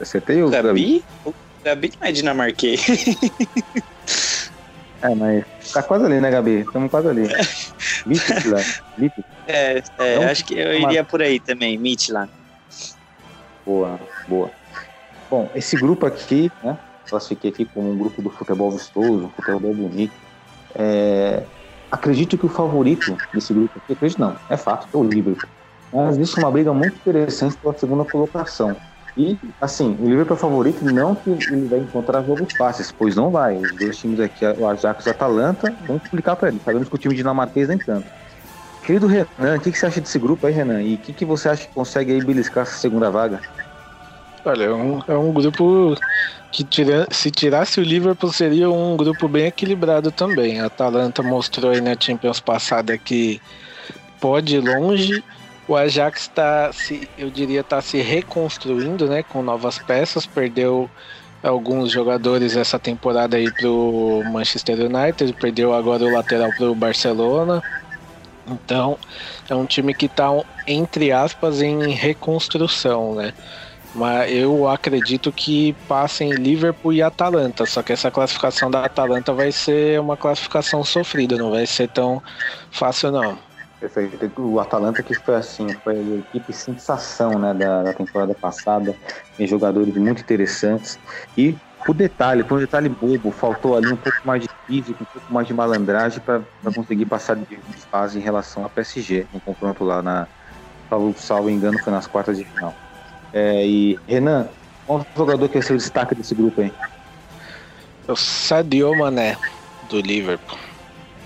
[0.00, 1.04] Acertei o Gabi?
[1.24, 1.36] Gabi?
[1.64, 2.86] Gabi não é dinamarquês.
[5.02, 6.60] é, mas tá quase ali, né, Gabi?
[6.60, 7.22] Estamos quase ali.
[8.06, 8.64] Midland.
[9.48, 12.30] É, é então, acho que eu iria por aí também, Midland.
[13.64, 13.98] Boa,
[14.28, 14.48] boa.
[15.28, 16.78] Bom, esse grupo aqui, né?
[17.08, 20.14] Classifiquei aqui como um grupo do futebol vistoso, futebol bonito.
[20.72, 21.42] É,
[21.90, 25.48] acredito que o favorito desse grupo aqui, acredito não, é fato, é o Liverpool.
[25.92, 28.76] Mas existe uma briga muito interessante pela segunda colocação.
[29.16, 33.30] E, assim, o Liverpool é favorito, não que ele vai encontrar jogos fáceis, pois não
[33.30, 33.56] vai.
[33.56, 36.60] Os dois times aqui, o Ajax e o Atalanta, vão complicar para ele.
[36.62, 38.06] Sabemos que o time dinamarquês nem tanto.
[38.82, 40.82] Querido Renan, o que, que, você acha desse grupo aí, Renan?
[40.82, 43.40] E o que, que você acha que consegue aí beliscar essa segunda vaga?
[44.44, 45.96] Olha, é um, é um grupo
[46.52, 50.60] que tira, se tirasse o Liverpool seria um grupo bem equilibrado também.
[50.60, 53.40] A Atalanta mostrou aí na Champions passada que
[54.20, 55.22] pode ir longe
[55.68, 56.70] o Ajax está,
[57.18, 60.24] eu diria, está se reconstruindo, né, com novas peças.
[60.24, 60.88] Perdeu
[61.42, 67.62] alguns jogadores essa temporada aí pro Manchester United, perdeu agora o lateral pro Barcelona.
[68.46, 68.96] Então,
[69.48, 70.28] é um time que está
[70.68, 73.34] entre aspas em reconstrução, né?
[73.96, 79.50] Mas eu acredito que passem Liverpool e Atalanta, só que essa classificação da Atalanta vai
[79.50, 82.22] ser uma classificação sofrida, não vai ser tão
[82.70, 83.38] fácil não.
[83.80, 84.30] Perfeito.
[84.40, 88.94] O Atalanta que foi assim, foi a equipe sensação né, da, da temporada passada,
[89.36, 90.98] tem jogadores muito interessantes.
[91.36, 95.06] E por detalhe, por um detalhe bobo, faltou ali um pouco mais de físico, um
[95.06, 99.84] pouco mais de malandragem para conseguir passar de fase em relação ao PSG, no confronto
[99.84, 100.28] lá na.
[100.88, 102.85] Salvo, salvo engano, foi nas quartas de final.
[103.32, 104.48] É, e Renan,
[104.86, 106.72] qual jogador que é seu destaque desse grupo aí?
[108.08, 109.36] O Sadio Mané,
[109.90, 110.58] do Liverpool.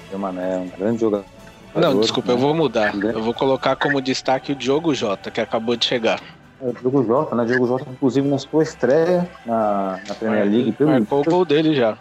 [0.04, 1.26] Sadio Mané, um grande jogador.
[1.74, 2.94] Não, desculpa, eu vou mudar.
[2.94, 6.20] Eu vou colocar como destaque o Diogo Jota, que acabou de chegar.
[6.60, 7.44] É, o Diogo Jota, né?
[7.44, 10.72] Diogo Jota, inclusive, na sua estreia na, na Premier League.
[10.72, 11.96] Pelo Marcou o gol dele já.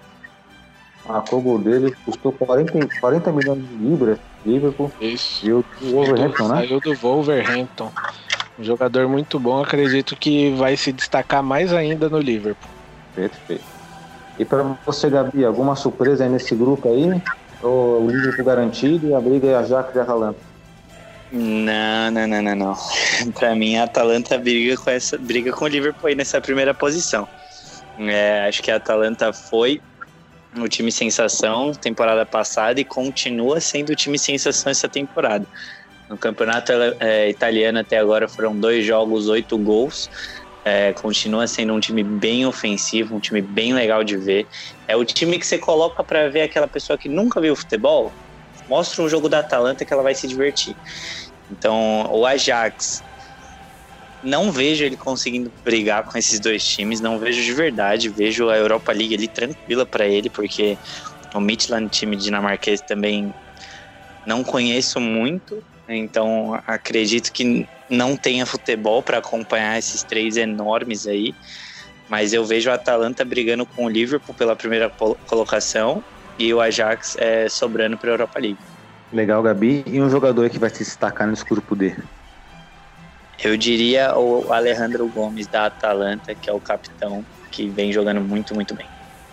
[1.08, 4.20] Marcou o gol dele, custou 40, 40 milhões de libras.
[4.46, 4.92] Liverpool.
[5.02, 5.46] Isso.
[5.46, 6.56] E o Wolverhampton, né?
[6.56, 7.92] Saiu do Wolverhampton.
[8.60, 12.70] Um jogador muito bom, acredito que vai se destacar mais ainda no Liverpool.
[13.16, 13.64] Perfeito.
[14.38, 17.22] E para você, Gabi, alguma surpresa aí nesse grupo aí?
[17.64, 20.40] Ou o Liverpool garantido e a briga é a Ajax e a Atalanta?
[21.32, 22.78] Não, não, não, não, não.
[23.40, 27.28] Pra mim, a Atalanta briga com, essa, briga com o Liverpool aí nessa primeira posição.
[27.98, 29.82] É, acho que a Atalanta foi
[30.58, 35.46] o time sensação temporada passada e continua sendo o time sensação essa temporada.
[36.10, 40.10] No campeonato é, italiano até agora foram dois jogos, oito gols.
[40.66, 44.48] É, continua sendo um time bem ofensivo, um time bem legal de ver.
[44.88, 48.12] É o time que você coloca para ver aquela pessoa que nunca viu futebol.
[48.68, 50.76] Mostra um jogo da Atalanta que ela vai se divertir.
[51.50, 53.04] Então, o Ajax,
[54.24, 58.10] não vejo ele conseguindo brigar com esses dois times, não vejo de verdade.
[58.10, 60.78] Vejo a Europa League ali tranquila para ele, porque
[61.34, 63.32] o Midland, time dinamarquês, também
[64.26, 65.64] não conheço muito.
[65.96, 71.34] Então, acredito que não tenha futebol para acompanhar esses três enormes aí.
[72.08, 74.92] Mas eu vejo a Atalanta brigando com o Liverpool pela primeira
[75.28, 76.04] colocação
[76.38, 78.58] e o Ajax é, sobrando para a Europa League.
[79.12, 79.84] Legal, Gabi.
[79.86, 81.96] E um jogador que vai se destacar nesse grupo D?
[83.44, 88.54] Eu diria o Alejandro Gomes da Atalanta, que é o capitão, que vem jogando muito,
[88.54, 88.88] muito bem.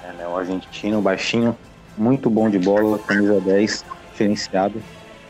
[0.05, 1.57] É, né, o argentino, baixinho,
[1.97, 4.83] muito bom de bola, camisa 10, diferenciado.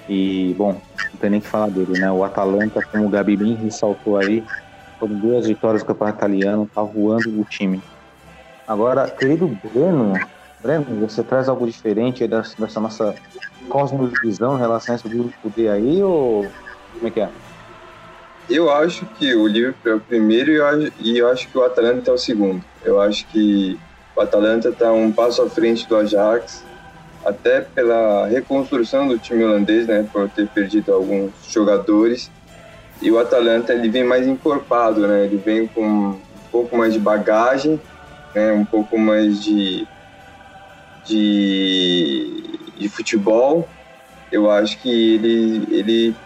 [0.08, 2.10] E, bom, não tem nem que falar dele, né?
[2.10, 4.44] O Atalanta, como o Gabi bem ressaltou aí,
[4.98, 7.82] foram duas vitórias do campeonato italiano, tá voando o time.
[8.66, 10.14] Agora, querido Breno,
[10.60, 13.14] Breno, você traz algo diferente dessa, dessa nossa
[13.68, 16.46] cosmovisão em relação a esse grupo D aí, ou
[16.94, 17.28] como é que é?
[18.48, 21.58] Eu acho que o Liverpool é o primeiro e eu, acho, e eu acho que
[21.58, 22.64] o Atalanta é o segundo.
[22.84, 23.78] Eu acho que
[24.14, 26.64] o Atalanta está um passo à frente do Ajax,
[27.26, 32.30] até pela reconstrução do time holandês, né, por ter perdido alguns jogadores.
[33.02, 35.24] E o Atalanta ele vem mais encorpado, né?
[35.24, 36.20] Ele vem com um
[36.52, 37.80] pouco mais de bagagem,
[38.34, 39.86] né, um pouco mais de
[41.04, 43.68] de, de futebol.
[44.30, 46.16] Eu acho que ele ele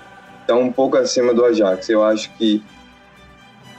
[0.43, 1.89] está um pouco acima do Ajax.
[1.89, 2.63] Eu acho que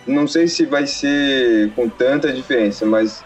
[0.07, 3.23] não sei se vai ser com tanta diferença, mas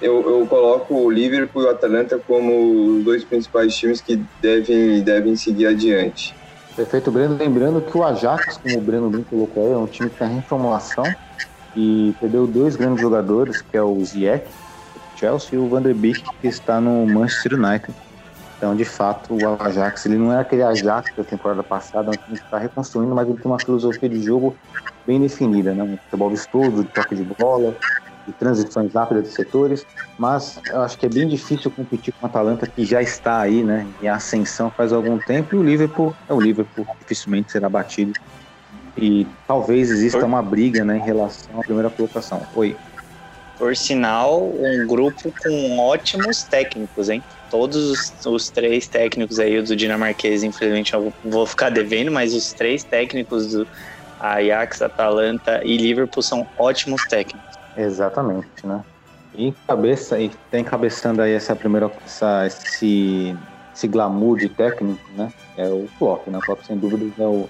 [0.00, 5.02] eu, eu coloco o Liverpool e o Atalanta como os dois principais times que devem,
[5.02, 6.34] devem seguir adiante.
[6.76, 7.36] Perfeito, Breno.
[7.36, 10.26] Lembrando que o Ajax, como o Breno bem colocou aí, é um time que está
[10.26, 11.04] em reformulação
[11.74, 14.46] e perdeu dois grandes jogadores, que é o Ziyech,
[15.16, 17.92] Chelsea, e o Van der Beek, que está no Manchester United.
[18.56, 22.22] Então, de fato, o Ajax, ele não é aquele Ajax da temporada passada, é um
[22.24, 24.56] time que está reconstruindo, mas ele tem uma filosofia de jogo
[25.06, 25.82] bem definida, né?
[25.82, 27.74] Um futebol vistoso, de toque de bola,
[28.28, 29.86] de transições rápidas de setores,
[30.18, 33.64] mas eu acho que é bem difícil competir com a Atalanta que já está aí,
[33.64, 38.12] né, em ascensão faz algum tempo e o Liverpool é o Liverpool, dificilmente será batido.
[38.96, 42.42] E talvez exista uma briga, né, em relação à primeira colocação.
[42.54, 42.76] Oi.
[43.56, 47.22] Por sinal, um grupo com ótimos técnicos, hein?
[47.50, 52.52] Todos os, os três técnicos aí do dinamarquês, infelizmente eu vou ficar devendo, mas os
[52.52, 53.66] três técnicos do
[54.20, 57.47] Ajax, Atalanta e Liverpool são ótimos técnicos.
[57.78, 58.84] Exatamente, né?
[59.34, 63.36] E cabeça, e tem cabeçando aí essa primeira, essa, esse,
[63.72, 65.32] esse glamour de técnico, né?
[65.56, 66.38] É o Klopp, né?
[66.38, 67.48] O Klopp, sem dúvidas, é o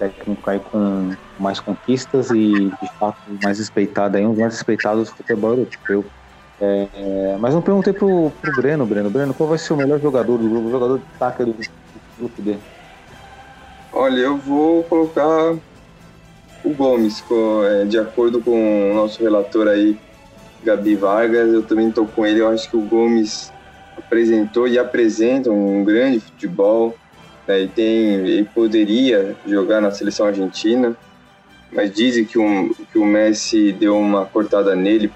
[0.00, 5.10] técnico aí com mais conquistas e, de fato, mais respeitado aí, um dos mais respeitados
[5.10, 6.04] do futebol europeu.
[6.60, 9.10] É, é, mas não perguntei pro, pro Breno, Breno.
[9.10, 11.62] Breno, qual vai ser o melhor jogador do grupo, o jogador de destaque do, do
[12.18, 12.60] grupo dele?
[13.92, 15.54] Olha, eu vou colocar
[16.66, 17.22] o Gomes,
[17.70, 19.96] é, de acordo com o nosso relator aí,
[20.64, 22.40] Gabi Vargas, eu também estou com ele.
[22.40, 23.52] Eu acho que o Gomes
[23.96, 26.96] apresentou e apresenta um grande futebol.
[27.46, 30.96] Né, ele, tem, ele poderia jogar na seleção argentina,
[31.72, 35.12] mas dizem que, um, que o Messi deu uma cortada nele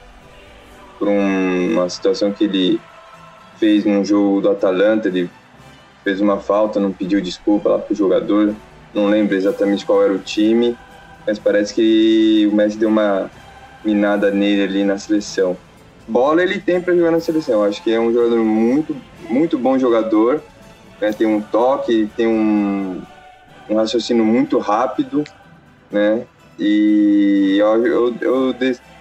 [1.01, 2.81] por um, uma situação que ele
[3.57, 5.09] fez num jogo do Atalanta.
[5.09, 5.29] Ele
[6.05, 8.55] fez uma falta, não pediu desculpa lá pro jogador.
[8.95, 10.77] Não lembro exatamente qual era o time,
[11.27, 13.31] mas parece que o Messi deu uma
[13.85, 15.57] minada nele ali na seleção.
[16.07, 17.63] Bola ele tem para jogar na seleção.
[17.63, 18.97] Acho que é um jogador muito,
[19.29, 20.43] muito bom jogador.
[21.01, 21.13] Né?
[21.13, 23.03] Tem um toque, tem um,
[23.69, 25.25] um raciocínio muito rápido,
[25.91, 26.27] né?
[26.59, 28.55] E eu, eu, eu,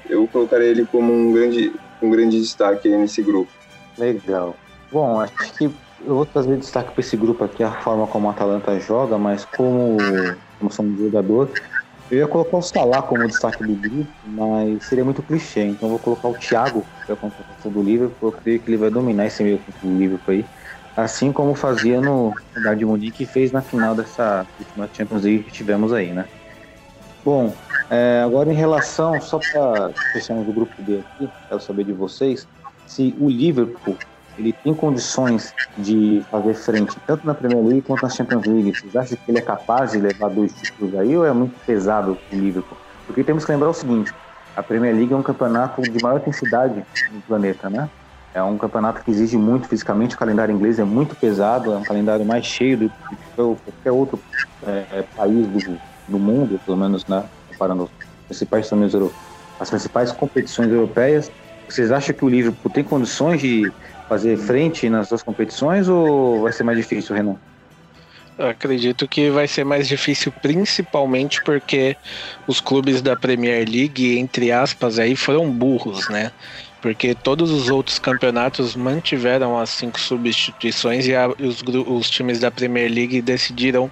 [0.09, 3.51] eu colocaria ele como um grande, um grande destaque nesse grupo.
[3.97, 4.55] Legal.
[4.91, 8.32] Bom, acho que eu vou trazer destaque para esse grupo aqui, a forma como a
[8.32, 9.97] Atalanta joga, mas como,
[10.57, 11.49] como somos jogador,
[12.12, 15.91] eu ia colocar o Salah como destaque do grupo, mas seria muito clichê, então eu
[15.91, 18.89] vou colocar o Thiago, que é a contratação do Liverpool, eu creio que ele vai
[18.89, 20.45] dominar esse meio do Liverpool aí,
[20.97, 25.43] assim como fazia no lugar de Munique e fez na final dessa última Champions League
[25.43, 26.26] que tivemos aí, né?
[27.24, 27.53] Bom,
[27.89, 32.47] é, agora em relação, só para fecharmos o grupo D aqui, quero saber de vocês,
[32.88, 33.95] se o Liverpool
[34.40, 38.74] ele tem condições de fazer frente tanto na Premier League quanto na Champions League.
[38.74, 42.18] Vocês acham que ele é capaz de levar dois títulos aí ou é muito pesado
[42.32, 42.78] o Liverpool?
[43.06, 44.14] Porque temos que lembrar o seguinte:
[44.56, 47.90] a Premier League é um campeonato de maior intensidade no planeta, né?
[48.34, 50.16] É um campeonato que exige muito fisicamente.
[50.16, 54.20] O calendário inglês é muito pesado, é um calendário mais cheio do que qualquer outro
[54.66, 55.78] é, é, país do,
[56.08, 57.24] do mundo, pelo menos, né?
[57.50, 57.90] Comparando os
[58.28, 58.94] principais torneios
[59.60, 61.30] as principais competições europeias.
[61.68, 63.72] Vocês acham que o Liverpool tem condições de
[64.10, 67.36] fazer frente nas duas competições ou vai ser mais difícil, Renan?
[68.39, 71.95] Eu acredito que vai ser mais difícil, principalmente porque
[72.47, 76.32] os clubes da Premier League, entre aspas, aí foram burros, né?
[76.82, 82.49] Porque todos os outros campeonatos mantiveram as cinco substituições e, a, os, os times da
[82.49, 83.91] Premier League decidiram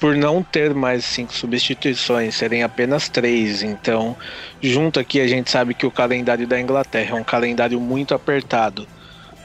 [0.00, 3.64] por não ter mais cinco substituições, serem apenas três.
[3.64, 4.16] Então,
[4.62, 8.86] junto aqui, a gente sabe que o calendário da Inglaterra é um calendário muito apertado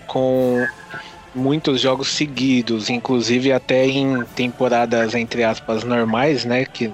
[0.07, 0.65] com
[1.35, 6.91] muitos jogos seguidos, inclusive até em temporadas entre aspas normais, né, que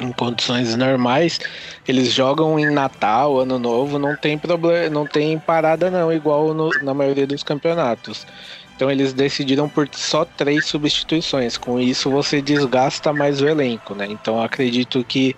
[0.00, 1.40] em condições normais,
[1.88, 6.70] eles jogam em Natal, Ano Novo, não tem problema, não tem parada não, igual no,
[6.82, 8.26] na maioria dos campeonatos.
[8.74, 11.56] Então eles decidiram por só três substituições.
[11.56, 14.06] Com isso você desgasta mais o elenco, né?
[14.10, 15.34] Então acredito que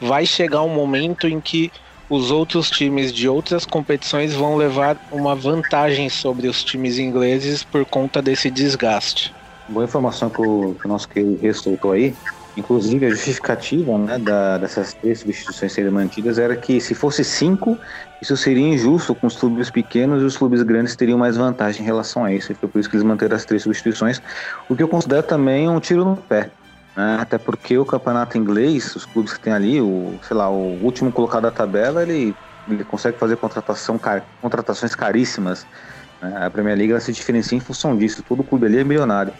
[0.00, 1.72] vai chegar um momento em que
[2.08, 7.84] os outros times de outras competições vão levar uma vantagem sobre os times ingleses por
[7.84, 9.34] conta desse desgaste.
[9.68, 12.14] Boa informação que o, que o nosso querido ressaltou aí.
[12.56, 17.78] Inclusive, a justificativa né, da, dessas três substituições serem mantidas era que se fosse cinco,
[18.20, 21.84] isso seria injusto com os clubes pequenos e os clubes grandes teriam mais vantagem em
[21.84, 22.50] relação a isso.
[22.50, 24.20] E foi por isso que eles manteram as três substituições,
[24.68, 26.50] o que eu considero também um tiro no pé.
[26.98, 27.16] Né?
[27.20, 31.12] Até porque o campeonato inglês, os clubes que tem ali, o, sei lá, o último
[31.12, 32.34] colocado da tabela, ele,
[32.68, 35.64] ele consegue fazer contratação, car, contratações caríssimas.
[36.20, 36.44] Né?
[36.44, 38.20] A Premier League se diferencia em função disso.
[38.24, 39.32] Todo clube ali é milionário,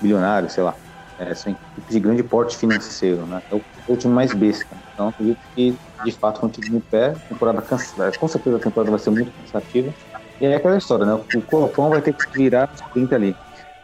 [0.00, 0.72] bilionário, sei lá.
[1.18, 3.42] É, são equipes de grande porte financeiro, né?
[3.50, 3.58] É o,
[3.88, 4.74] é o time mais besta.
[4.94, 7.14] Então, acredito que, de fato, continue no pé.
[7.28, 8.12] temporada cansa...
[8.18, 9.92] Com certeza a temporada vai ser muito cansativa.
[10.40, 11.12] E é aquela história, né?
[11.34, 13.36] O Colopão vai ter que virar 30 ali.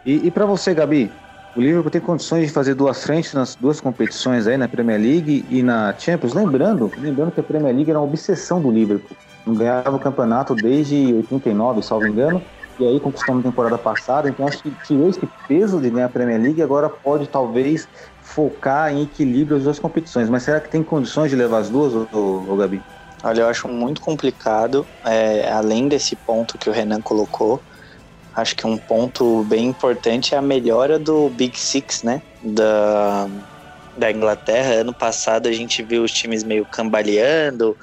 [0.07, 1.13] E, e para você, Gabi,
[1.57, 5.45] o Liverpool tem condições de fazer duas frentes nas duas competições aí na Premier League
[5.49, 6.35] e na Champions.
[6.35, 9.17] Lembrando, lembrando que a Premier League era uma obsessão do Liverpool.
[9.47, 12.43] Não ganhava o campeonato desde 89, salvo engano,
[12.79, 14.29] e aí conquistou na temporada passada.
[14.29, 17.89] Então acho que tirou esse peso de ganhar a Premier League e agora pode talvez
[18.21, 20.29] focar em equilíbrio as duas competições.
[20.29, 22.83] Mas será que tem condições de levar as duas, ou, ou Gabi?
[23.25, 27.63] Olha, eu acho muito complicado, é, além desse ponto que o Renan colocou.
[28.37, 32.21] Acho que um ponto bem importante é a melhora do Big Six, né?
[32.43, 33.27] Da,
[33.97, 34.75] da Inglaterra.
[34.75, 37.75] Ano passado a gente viu os times meio cambaleando,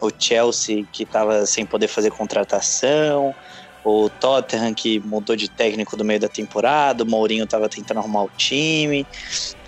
[0.00, 3.34] o Chelsea que estava sem poder fazer contratação,
[3.82, 8.22] o Tottenham que mudou de técnico do meio da temporada, o Mourinho estava tentando arrumar
[8.22, 9.04] o time.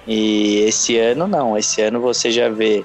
[0.06, 2.84] E esse ano não, esse ano você já vê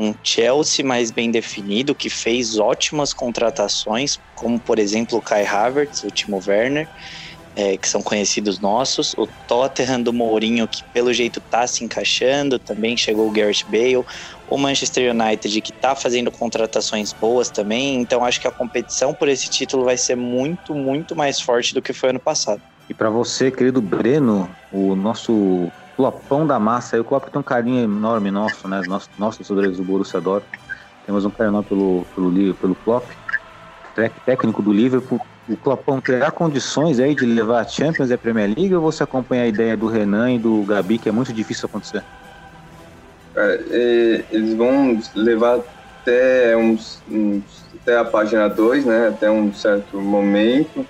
[0.00, 6.02] um Chelsea mais bem definido, que fez ótimas contratações, como por exemplo o Kai Havertz,
[6.02, 6.88] o Timo Werner,
[7.54, 12.58] é, que são conhecidos nossos, o Tottenham do Mourinho, que pelo jeito tá se encaixando,
[12.58, 14.06] também chegou o Gareth Bale,
[14.48, 19.28] o Manchester United, que tá fazendo contratações boas também, então acho que a competição por
[19.28, 22.62] esse título vai ser muito, muito mais forte do que foi ano passado.
[22.88, 25.70] E para você, querido Breno, o nosso
[26.00, 26.96] Clopão da massa.
[26.96, 28.80] Aí o Klopp tem um carinho enorme nosso, né?
[28.86, 30.58] Nosso, nossos torcedores do Borussia Dortmund.
[31.04, 33.04] Temos um carinho pelo, pelo, pelo Klopp,
[34.24, 35.20] técnico do Liverpool.
[35.46, 39.02] O Clopão terá condições aí de levar a Champions e a Premier League ou você
[39.02, 42.02] acompanha a ideia do Renan e do Gabi, que é muito difícil acontecer?
[43.36, 45.58] É, eles vão levar
[46.00, 47.42] até, uns, uns
[47.82, 49.08] até a página 2, né?
[49.08, 50.86] Até um certo momento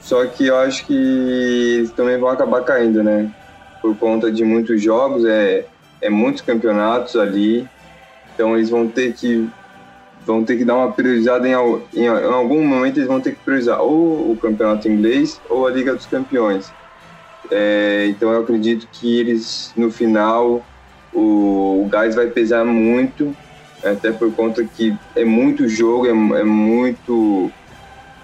[0.00, 3.30] Só que eu acho que eles também vão acabar caindo, né?
[3.82, 5.66] Por conta de muitos jogos, é,
[6.00, 7.68] é muitos campeonatos ali.
[8.34, 9.50] Então eles vão ter que
[10.24, 13.40] vão ter que dar uma priorizada em, em, em algum momento eles vão ter que
[13.40, 16.72] priorizar ou o campeonato inglês ou a Liga dos Campeões.
[17.50, 20.64] É, então eu acredito que eles no final
[21.12, 23.36] o, o gás vai pesar muito,
[23.84, 27.50] até por conta que é muito jogo, é, é muito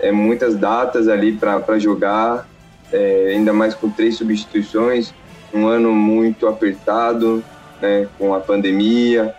[0.01, 2.49] é muitas datas ali para jogar,
[2.93, 5.13] é, ainda mais com três substituições,
[5.53, 7.43] um ano muito apertado,
[7.81, 9.35] né, com a pandemia.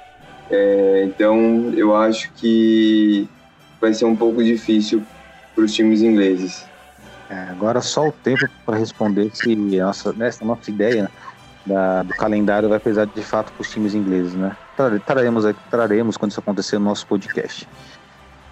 [0.49, 3.29] É, então eu acho que
[3.79, 5.03] vai ser um pouco difícil
[5.53, 6.65] para os times ingleses.
[7.29, 11.09] É, agora só o tempo para responder se nossa, nessa nossa ideia
[11.65, 14.55] da, do calendário vai pesar de fato para os times ingleses, né?
[15.05, 17.67] Traremos, traremos quando isso acontecer no nosso podcast.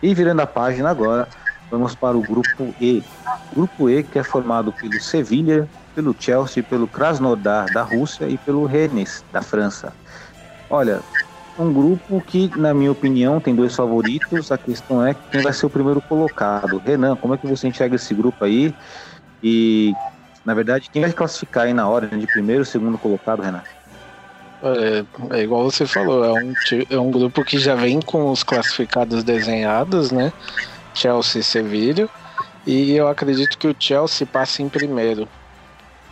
[0.03, 1.27] E virando a página agora,
[1.71, 3.03] vamos para o grupo E.
[3.51, 5.67] grupo E que é formado pelo Sevilha,
[5.97, 9.91] pelo Chelsea, pelo Krasnodar da Rússia e pelo Rennes da França.
[10.69, 11.01] Olha,
[11.57, 14.51] um grupo que, na minha opinião, tem dois favoritos.
[14.51, 16.77] A questão é quem vai ser o primeiro colocado.
[16.77, 18.71] Renan, como é que você enxerga esse grupo aí?
[19.41, 19.91] E,
[20.45, 23.63] na verdade, quem vai classificar aí na hora de primeiro segundo colocado, Renan?
[24.61, 26.53] É, é, igual você falou, é um,
[26.91, 30.31] é um grupo que já vem com os classificados desenhados, né?
[30.93, 32.07] Chelsea e Sevilha.
[32.67, 35.27] E eu acredito que o Chelsea passe em primeiro.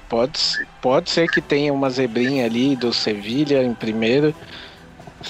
[0.08, 0.40] Pode,
[0.80, 4.36] pode ser que tenha uma zebrinha ali do Sevilha em primeiro,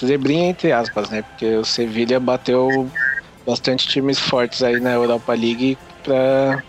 [0.04, 1.22] zebrinha entre aspas, né?
[1.22, 2.94] Porque o Sevilha bateu
[3.46, 6.64] bastante times fortes aí na Europa League para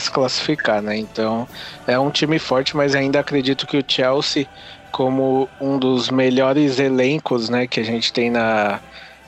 [0.00, 0.96] se classificar, né?
[0.98, 1.48] Então
[1.86, 4.48] é um time forte, mas ainda acredito que o Chelsea,
[4.90, 8.82] como um dos melhores elencos, né, que a gente tem na,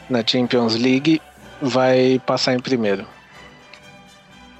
[0.09, 1.23] na Champions League,
[1.61, 3.09] vai passar em primeiro.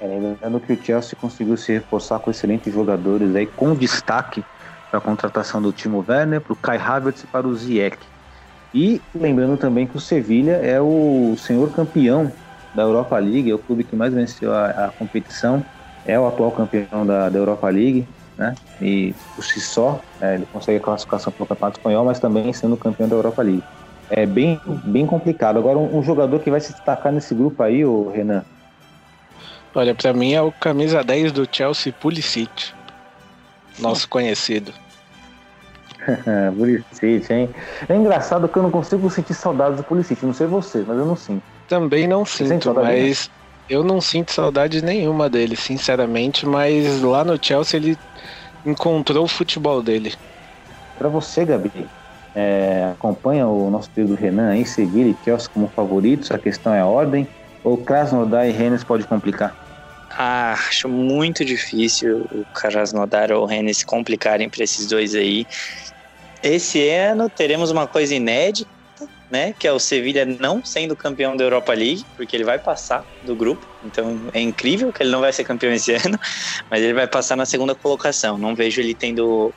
[0.01, 4.43] É, lembrando que o Chelsea conseguiu se reforçar com excelentes jogadores aí, com destaque
[4.89, 7.97] para a contratação do Timo Werner, para o Kai Havertz e para o Ziyech.
[8.73, 12.31] E lembrando também que o Sevilha é o senhor campeão
[12.73, 15.63] da Europa League, é o clube que mais venceu a, a competição,
[16.05, 18.55] é o atual campeão da, da, Europa League, né?
[18.81, 22.53] E por si só, é, ele consegue a classificação para o Campeonato Espanhol, mas também
[22.53, 23.63] sendo campeão da Europa League.
[24.09, 25.57] É bem, bem complicado.
[25.57, 28.43] Agora, um, um jogador que vai se destacar nesse grupo aí, o Renan.
[29.73, 32.73] Olha, para mim é o camisa 10 do Chelsea, Pulisic,
[33.77, 34.73] nosso conhecido.
[36.57, 37.49] Pulisic, hein?
[37.87, 40.25] É engraçado que eu não consigo sentir saudades do Pulisic.
[40.25, 41.43] Não sei você, mas eu não sinto.
[41.67, 43.29] Também não sinto, mas
[43.69, 46.47] eu não sinto saudade nenhuma dele, sinceramente.
[46.47, 47.97] Mas lá no Chelsea ele
[48.65, 50.15] encontrou o futebol dele.
[50.97, 51.87] Para você, Gabi,
[52.35, 56.31] é, acompanha o nosso querido Renan aí, e Chelsea como favoritos.
[56.31, 57.27] A questão é a ordem.
[57.63, 59.55] Ou Krasnodar e Rennes pode complicar?
[60.11, 65.45] Ah, acho muito difícil o Krasnodar ou o Rennes complicarem para esses dois aí.
[66.41, 68.69] Esse ano teremos uma coisa inédita,
[69.29, 69.53] né?
[69.53, 73.35] Que é o Sevilha não sendo campeão da Europa League, porque ele vai passar do
[73.35, 73.65] grupo.
[73.83, 76.17] Então é incrível que ele não vai ser campeão esse ano,
[76.69, 78.37] mas ele vai passar na segunda colocação.
[78.37, 79.53] Não vejo ele tendo.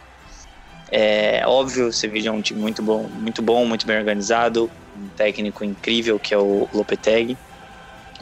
[0.90, 5.08] É óbvio, o Sevilha é um time muito bom, muito bom, muito bem organizado, um
[5.16, 7.38] técnico incrível que é o Lopetegui.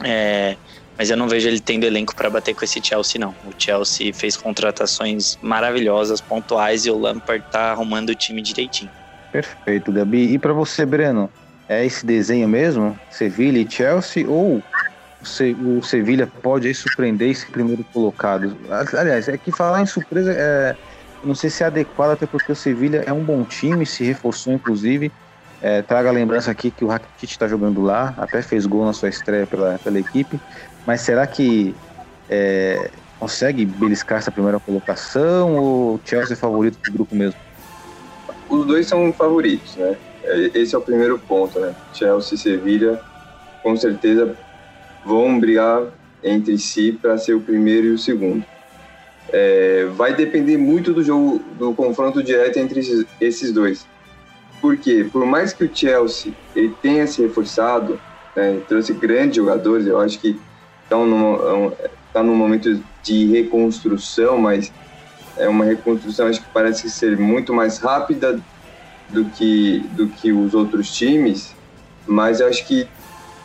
[0.03, 0.55] É,
[0.97, 3.31] mas eu não vejo ele tendo elenco para bater com esse Chelsea, não.
[3.45, 8.91] O Chelsea fez contratações maravilhosas, pontuais, e o Lampard tá arrumando o time direitinho.
[9.31, 10.33] Perfeito, Gabi.
[10.33, 11.29] E para você, Breno,
[11.67, 12.99] é esse desenho mesmo?
[13.09, 14.29] Sevilha e Chelsea?
[14.29, 14.61] Ou
[15.63, 18.57] o Sevilha pode aí surpreender esse primeiro colocado?
[18.93, 20.75] Aliás, é que falar em surpresa é.
[21.23, 24.53] Não sei se é adequado, até porque o Sevilha é um bom time, se reforçou
[24.53, 25.11] inclusive.
[25.61, 28.93] É, traga a lembrança aqui que o Rakitic está jogando lá, até fez gol na
[28.93, 30.39] sua estreia pela, pela equipe.
[30.87, 31.75] Mas será que
[32.27, 32.89] é,
[33.19, 37.39] consegue beliscar essa primeira colocação ou o Chelsea é favorito do grupo mesmo?
[38.49, 39.95] Os dois são favoritos, né?
[40.23, 41.75] É, esse é o primeiro ponto, né?
[41.93, 42.99] Chelsea e Sevilha
[43.61, 44.35] com certeza
[45.05, 45.83] vão brigar
[46.23, 48.43] entre si para ser o primeiro e o segundo.
[49.31, 52.81] É, vai depender muito do jogo, do confronto direto entre
[53.19, 53.85] esses dois.
[54.61, 57.99] Porque por mais que o Chelsea ele tenha se reforçado,
[58.35, 60.39] né, trouxe grandes jogadores, eu acho que
[60.83, 61.71] estão num,
[62.13, 64.71] tá num momento de reconstrução, mas
[65.37, 68.39] é uma reconstrução acho que parece ser muito mais rápida
[69.09, 71.55] do que, do que os outros times,
[72.05, 72.87] mas acho que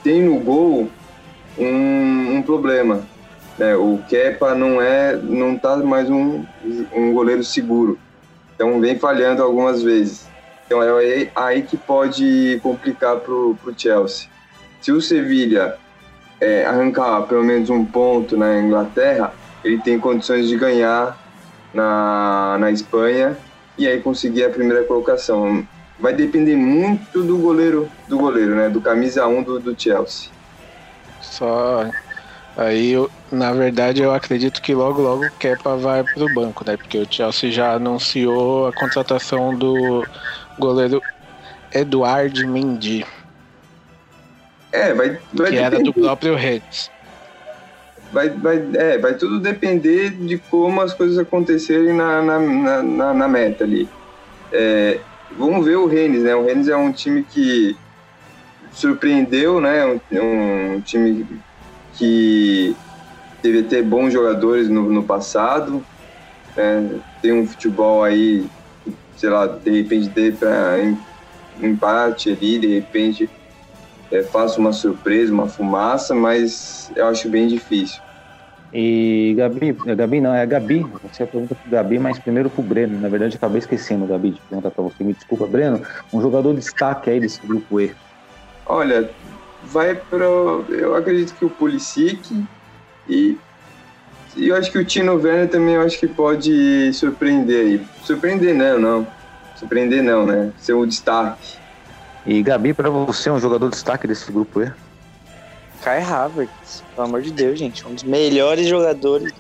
[0.03, 0.89] tem no gol
[1.59, 3.03] um, um problema.
[3.59, 3.75] Né?
[3.75, 6.45] O Kepa não é, não tá mais um,
[6.95, 7.99] um goleiro seguro,
[8.55, 10.29] então vem falhando algumas vezes.
[10.67, 14.29] Então é aí, que pode complicar para o Chelsea.
[14.81, 15.79] Se o Sevilla
[16.41, 19.33] é, arrancar pelo menos um ponto na Inglaterra,
[19.65, 21.17] ele tem condições de ganhar
[21.73, 23.37] na, na Espanha
[23.79, 25.67] e aí conseguir a primeira colocação.
[25.99, 28.69] Vai depender muito do goleiro, do goleiro, né?
[28.69, 30.31] Do camisa 1 do, do Chelsea.
[31.23, 31.89] Só
[32.57, 36.77] aí, eu, na verdade, eu acredito que logo logo o Kepa vai pro banco, né?
[36.77, 40.07] Porque o Chelsea já anunciou a contratação do
[40.59, 41.03] goleiro
[41.73, 43.05] Eduardo Mendy.
[44.73, 46.91] É, vai, vai que era do próprio Rennes.
[48.13, 53.29] Vai, vai, é, vai tudo depender de como as coisas acontecerem na, na, na, na
[53.29, 53.89] meta ali.
[54.53, 55.01] É,
[55.37, 56.35] vamos ver o Rennes, né?
[56.35, 57.77] O Rennes é um time que
[58.73, 59.85] surpreendeu, né?
[60.13, 61.27] Um, um time
[61.95, 62.77] que
[63.43, 65.85] teve até bons jogadores no, no passado,
[66.57, 67.01] né?
[67.23, 68.47] tem um futebol aí,
[69.17, 70.77] sei lá, de repente dê para
[71.61, 73.29] empate ali, de repente
[74.11, 78.01] é, faça uma surpresa, uma fumaça, mas eu acho bem difícil.
[78.73, 80.85] E Gabi, é Gabi não, é a Gabi.
[81.11, 83.01] Você pergunta pro Gabi, mas primeiro pro Breno.
[83.01, 85.03] Na verdade, acabei esquecendo, Gabi, de perguntar pra você.
[85.03, 85.81] Me desculpa, Breno.
[86.13, 87.95] Um jogador de destaque aí desse grupo E.
[88.67, 89.09] Olha,
[89.65, 90.25] vai para.
[90.25, 92.45] Eu acredito que o Pulisic
[93.09, 93.39] e.
[94.37, 97.87] E eu acho que o Tino Werner também eu acho que pode surpreender aí.
[98.03, 99.07] Surpreender não, não.
[99.57, 100.53] Surpreender não, né?
[100.59, 101.57] Ser um destaque.
[102.27, 104.71] E Gabi, para você, um jogador de destaque desse grupo E?
[105.83, 107.87] Kai Havertz, pelo amor de Deus, gente.
[107.87, 109.33] Um dos melhores jogadores.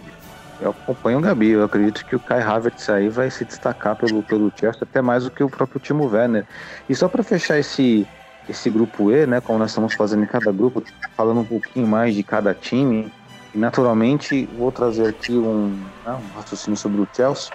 [0.61, 4.23] Eu acompanho o Gabi, eu acredito que o Kai Havertz aí vai se destacar pelo,
[4.23, 6.47] pelo Chelsea até mais do que o próprio Timo Werner.
[6.89, 8.07] E só para fechar esse,
[8.49, 10.83] esse grupo E, né, como nós estamos fazendo em cada grupo,
[11.15, 13.13] falando um pouquinho mais de cada time,
[13.57, 15.69] naturalmente vou trazer aqui um,
[16.05, 17.51] né, um raciocínio sobre o Chelsea,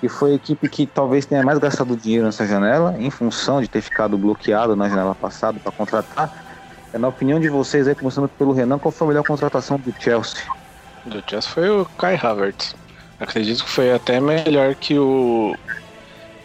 [0.00, 3.68] que foi a equipe que talvez tenha mais gastado dinheiro nessa janela, em função de
[3.68, 6.44] ter ficado bloqueado na janela passada para contratar.
[6.92, 9.94] É, na opinião de vocês, aí, começando pelo Renan, qual foi a melhor contratação do
[9.98, 10.42] Chelsea?
[11.06, 12.74] Do Chelsea foi o Kai Havertz.
[13.18, 15.56] Acredito que foi até melhor que o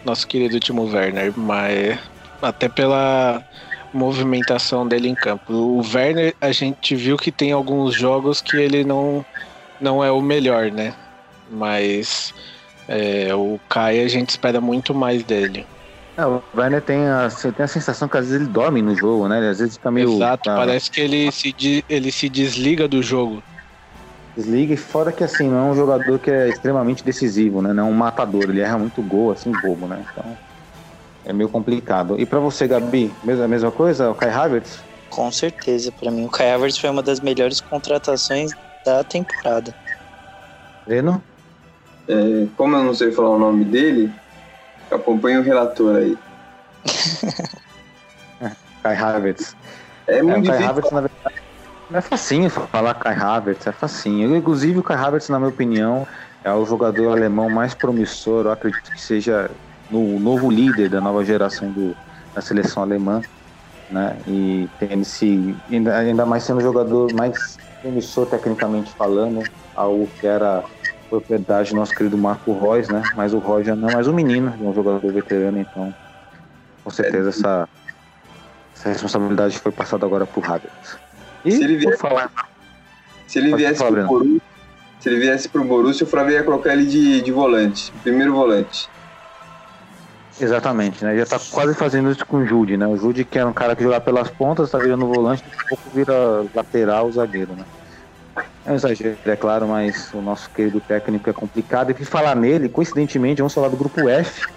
[0.05, 1.99] nosso querido Timo Werner, mas
[2.41, 3.43] até pela
[3.93, 5.53] movimentação dele em campo.
[5.53, 9.25] O Werner, a gente viu que tem alguns jogos que ele não,
[9.79, 10.93] não é o melhor, né?
[11.49, 12.33] Mas
[12.87, 15.65] é, o Kai a gente espera muito mais dele.
[16.17, 19.27] É, o Werner tem a, tem a sensação que às vezes ele dorme no jogo,
[19.27, 19.49] né?
[19.49, 20.15] Às vezes fica meio.
[20.15, 23.41] Exato, tá, parece que ele se, ele se desliga do jogo.
[24.35, 27.73] Desliga e fora que assim, não é um jogador que é extremamente decisivo, né?
[27.73, 30.03] Não é um matador, ele erra muito gol, assim, bobo, né?
[30.11, 30.37] Então
[31.25, 32.19] é meio complicado.
[32.19, 34.79] E para você, Gabi, mesma, a mesma coisa, o Kai Havertz?
[35.09, 38.51] Com certeza, para mim o Kai Havertz foi uma das melhores contratações
[38.85, 39.73] da temporada.
[40.85, 41.21] Breno?
[42.07, 44.11] É, como eu não sei falar o nome dele,
[44.89, 46.17] acompanho o relator aí.
[48.81, 49.55] Kai Havertz.
[50.07, 50.69] É muito é, difícil.
[50.69, 51.35] Havertz, na verdade,
[51.93, 54.35] é facinho falar Kai Havertz, é facinho.
[54.35, 56.07] Inclusive, o Kai Havertz, na minha opinião,
[56.43, 58.45] é o jogador alemão mais promissor.
[58.45, 59.51] Eu acredito que seja
[59.89, 61.95] no novo líder da nova geração do,
[62.33, 63.21] da seleção alemã.
[63.89, 64.17] Né?
[64.27, 69.43] E tem esse, ainda, ainda mais sendo o jogador mais promissor tecnicamente falando,
[69.75, 70.63] algo que era
[71.09, 73.01] propriedade do nosso querido Marco Reus, né?
[73.15, 75.91] Mas o Reus já não é mais um menino, é um jogador veterano, então
[76.83, 77.67] com certeza essa,
[78.75, 80.99] essa responsabilidade foi passada agora pro Havertz.
[81.43, 82.29] E Se ele vier- falar,
[83.25, 84.07] Se ele viesse falar, pro.
[84.07, 84.41] Borussia,
[84.99, 88.87] se ele viesse pro Borussia, o Flávio ia colocar ele de, de volante, primeiro volante.
[90.39, 91.15] Exatamente, né?
[91.17, 92.87] Já tá quase fazendo isso com o Jude, né?
[92.87, 95.89] O Jude que era um cara que jogava pelas pontas, tá virando volante, a pouco
[95.93, 97.65] vira lateral, zagueiro, né?
[98.65, 101.91] É um exagero, é claro, mas o nosso querido técnico é complicado.
[101.91, 104.47] E que falar nele, coincidentemente, vamos falar do grupo F,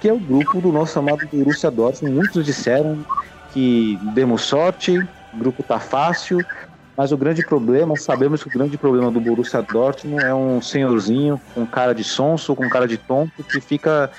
[0.00, 2.14] que é o grupo do nosso amado Borussia Dortmund.
[2.14, 3.04] Muitos disseram
[3.52, 4.98] que demos sorte,
[5.32, 6.44] o grupo tá fácil,
[6.96, 11.40] mas o grande problema, sabemos que o grande problema do Borussia Dortmund é um senhorzinho
[11.54, 14.10] com cara de sonso, com cara de tonto, que fica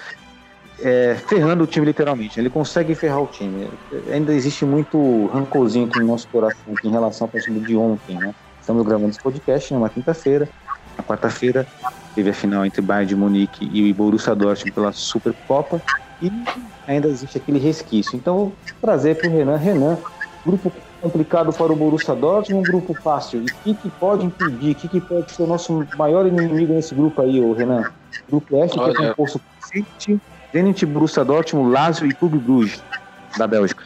[0.82, 2.39] é, ferrando o time literalmente.
[2.39, 3.69] Ele consegue ferrar o time.
[4.11, 8.15] Ainda existe muito rancorzinho aqui no nosso coração aqui em relação ao partido de ontem,
[8.17, 8.34] né?
[8.59, 10.47] Estamos gravando esse podcast numa quinta-feira.
[10.97, 11.65] Na quarta-feira
[12.13, 15.82] teve a final entre Bayern de Munique e o Borussia Dortmund pela Supercopa
[16.21, 16.32] e
[16.88, 18.15] ainda existe aquele resquício.
[18.15, 19.57] Então vou trazer para o Renan.
[19.57, 19.97] Renan,
[20.45, 20.71] grupo
[21.01, 23.41] complicado para o Borussia Dortmund, um grupo fácil.
[23.41, 24.71] E o que, que pode impedir?
[24.71, 27.89] O que, que pode ser o nosso maior inimigo nesse grupo aí, ô Renan?
[28.30, 29.09] Grupo F, que é Olha.
[29.09, 30.19] composto por City,
[30.52, 32.82] Zenit, Borussia Dortmund, Lazio e Clube Bruges,
[33.38, 33.86] da Bélgica.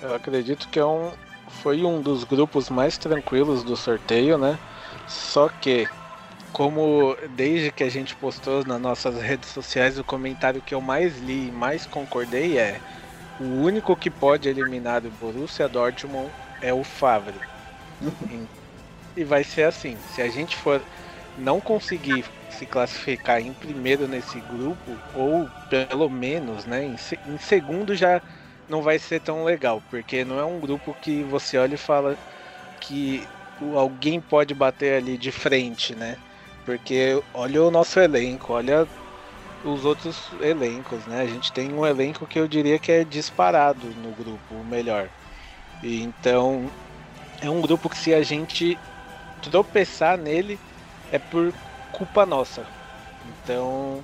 [0.00, 1.10] Eu acredito que é um,
[1.62, 4.58] foi um dos grupos mais tranquilos do sorteio, né?
[5.06, 5.88] Só que,
[6.52, 11.18] como desde que a gente postou nas nossas redes sociais, o comentário que eu mais
[11.18, 12.80] li e mais concordei é:
[13.40, 16.30] o único que pode eliminar o Borussia Dortmund
[16.60, 17.34] é o Favre.
[19.16, 20.80] E vai ser assim: se a gente for
[21.36, 22.24] não conseguir
[22.58, 26.96] se classificar em primeiro nesse grupo, ou pelo menos, né, em,
[27.26, 28.20] em segundo já
[28.68, 32.16] não vai ser tão legal, porque não é um grupo que você olha e fala
[32.80, 33.26] que
[33.76, 36.16] alguém pode bater ali de frente, né?
[36.64, 38.86] Porque olha o nosso elenco, olha
[39.64, 41.22] os outros elencos, né?
[41.22, 45.08] A gente tem um elenco que eu diria que é disparado no grupo, o melhor.
[45.82, 46.70] E então
[47.40, 48.78] é um grupo que se a gente
[49.40, 50.58] tropeçar nele
[51.10, 51.52] é por
[51.98, 52.64] culpa nossa.
[53.42, 54.02] Então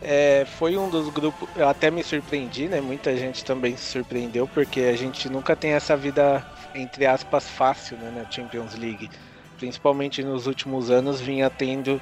[0.00, 1.48] é, foi um dos grupos.
[1.56, 2.80] Eu até me surpreendi, né?
[2.80, 7.96] Muita gente também se surpreendeu, porque a gente nunca tem essa vida, entre aspas, fácil
[7.96, 9.10] né, na Champions League.
[9.56, 12.00] Principalmente nos últimos anos vinha tendo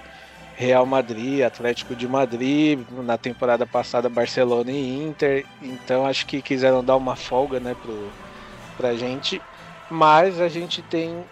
[0.56, 5.46] Real Madrid, Atlético de Madrid, na temporada passada Barcelona e Inter.
[5.62, 8.10] Então acho que quiseram dar uma folga né, pro,
[8.76, 9.40] pra gente.
[9.88, 11.24] Mas a gente tem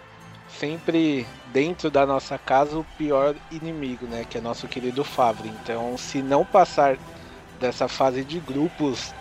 [0.59, 4.25] sempre dentro da nossa casa o pior inimigo, né?
[4.29, 5.49] Que é nosso querido Favre.
[5.49, 6.97] Então, se não passar
[7.59, 9.13] dessa fase de grupos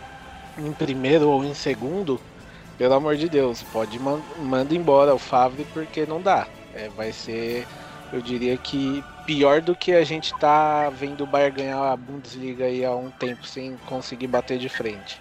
[0.59, 2.21] em primeiro ou em segundo,
[2.79, 6.47] pelo amor de Deus, pode man manda embora o Favre porque não dá.
[6.75, 7.67] É, vai ser,
[8.13, 12.65] eu diria que pior do que a gente tá vendo o Bayern ganhar a Bundesliga
[12.65, 15.21] aí há um tempo sem conseguir bater de frente.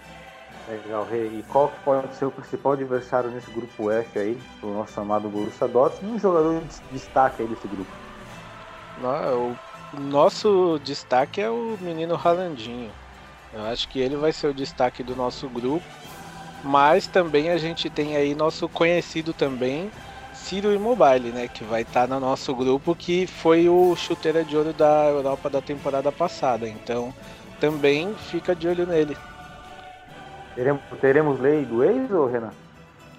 [0.70, 1.40] Legal, Rei.
[1.40, 5.66] E qual pode ser o principal adversário nesse grupo Oeste aí, o nosso amado Borussia
[5.66, 7.90] Dortmund, um jogador de destaque aí desse grupo?
[9.02, 9.56] Não,
[9.92, 12.92] o nosso destaque é o menino Ralandinho.
[13.52, 15.84] Eu acho que ele vai ser o destaque do nosso grupo.
[16.62, 19.90] Mas também a gente tem aí nosso conhecido também,
[20.34, 21.48] Ciro Immobile, né?
[21.48, 25.48] Que vai estar tá no nosso grupo, que foi o chuteira de ouro da Europa
[25.48, 26.68] da temporada passada.
[26.68, 27.14] Então
[27.58, 29.16] também fica de olho nele.
[30.54, 32.52] Teremos, teremos lei do ex, ou Renan?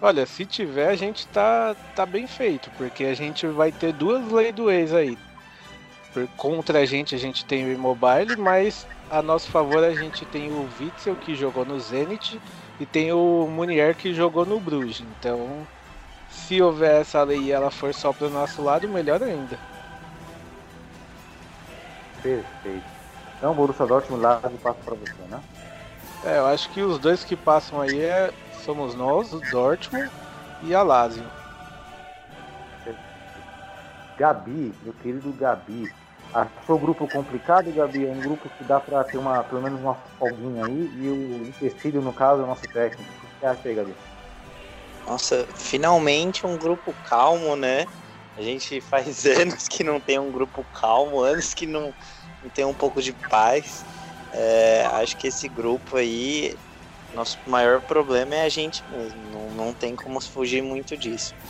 [0.02, 4.32] Olha, se tiver, a gente tá, tá bem feito, porque a gente vai ter duas
[4.32, 5.18] leis do ex aí.
[6.12, 10.26] Por, contra a gente, a gente tem o Immobile, mas a nosso favor a gente
[10.26, 12.42] tem o Witzel, que jogou no Zenit,
[12.80, 15.04] e tem o Munier, que jogou no Bruges.
[15.20, 15.68] Então,
[16.30, 19.60] se houver essa lei e ela for só pro nosso lado, melhor ainda.
[22.24, 22.84] Perfeito.
[23.38, 25.40] Então, Borussia Dortmund lá de passo para você, né?
[26.24, 28.32] É, eu acho que os dois que passam aí é,
[28.64, 30.10] somos nós, o Dortmund
[30.62, 31.24] e a Lazio.
[34.18, 35.92] Gabi, meu querido Gabi.
[36.34, 38.06] Achou o grupo complicado, Gabi?
[38.06, 41.48] É um grupo que dá para ter uma, pelo menos uma folguinha aí e o
[41.48, 43.02] empecilho, no caso, é o nosso técnico.
[43.02, 43.96] O que você acha aí, Gabi?
[45.08, 47.86] Nossa, finalmente um grupo calmo, né?
[48.38, 51.94] A gente faz anos que não tem um grupo calmo, anos que não,
[52.44, 53.84] não tem um pouco de paz.
[54.32, 56.56] É, acho que esse grupo aí,
[57.14, 59.22] nosso maior problema é a gente mesmo.
[59.30, 61.34] Não, não tem como fugir muito disso.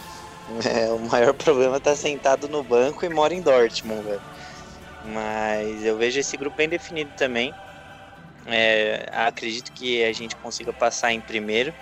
[0.65, 4.21] É, o maior problema tá sentado no banco e mora em Dortmund, velho.
[5.03, 7.55] Mas eu vejo esse grupo bem definido também.
[8.45, 11.73] É, acredito que a gente consiga passar em primeiro.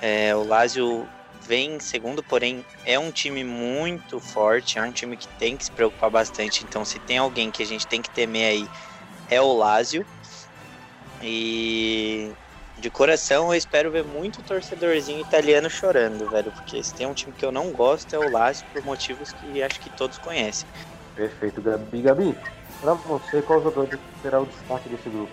[0.00, 1.08] É, o Lazio
[1.46, 5.64] vem em segundo, porém é um time muito forte, é um time que tem que
[5.64, 6.64] se preocupar bastante.
[6.64, 8.68] Então, se tem alguém que a gente tem que temer aí
[9.30, 10.06] é o Lazio.
[11.22, 12.32] E
[12.78, 17.32] de coração eu espero ver muito torcedorzinho italiano chorando, velho, porque se tem um time
[17.32, 20.68] que eu não gosto é o Lazio por motivos que acho que todos conhecem.
[21.14, 22.02] Perfeito, Gabi.
[22.02, 22.38] Gabi,
[22.80, 25.32] pra você, qual jogador será o destaque desse grupo?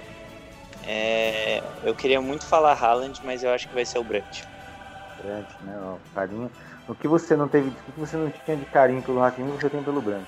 [0.85, 4.45] É, eu queria muito falar Haaland, mas eu acho que vai ser o Brandt.
[5.21, 5.77] Brandt, né?
[5.81, 6.51] Ó, carinho.
[6.87, 9.69] O que você não teve, o que você não tinha de carinho pelo Hakimi, você
[9.69, 10.25] tem pelo Brandt.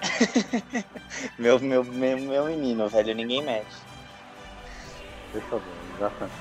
[1.38, 3.82] meu, meu, meu, meu menino, velho, ninguém mexe.
[5.32, 6.34] Fechou bem, exatamente.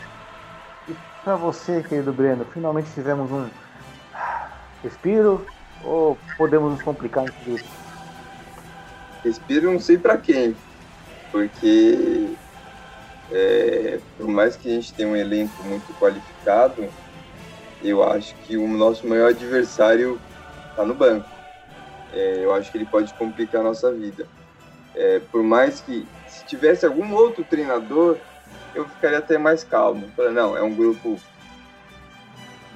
[0.87, 3.49] E pra você, querido Breno, finalmente tivemos um
[4.83, 5.45] respiro
[5.83, 7.65] ou podemos nos complicar nesse grupo?
[9.23, 10.55] Respiro não sei para quem,
[11.31, 12.35] porque
[13.31, 16.87] é, por mais que a gente tenha um elenco muito qualificado,
[17.83, 20.19] eu acho que o nosso maior adversário
[20.71, 21.38] está no banco.
[22.13, 24.27] É, eu acho que ele pode complicar a nossa vida.
[24.95, 28.17] É, por mais que, se tivesse algum outro treinador,
[28.73, 30.09] eu ficaria até mais calmo.
[30.15, 31.19] Falei, não, é um grupo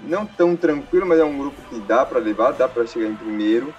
[0.03, 3.15] não tão tranquilo, mas é um grupo que dá para levar, dá para chegar em
[3.15, 3.73] primeiro,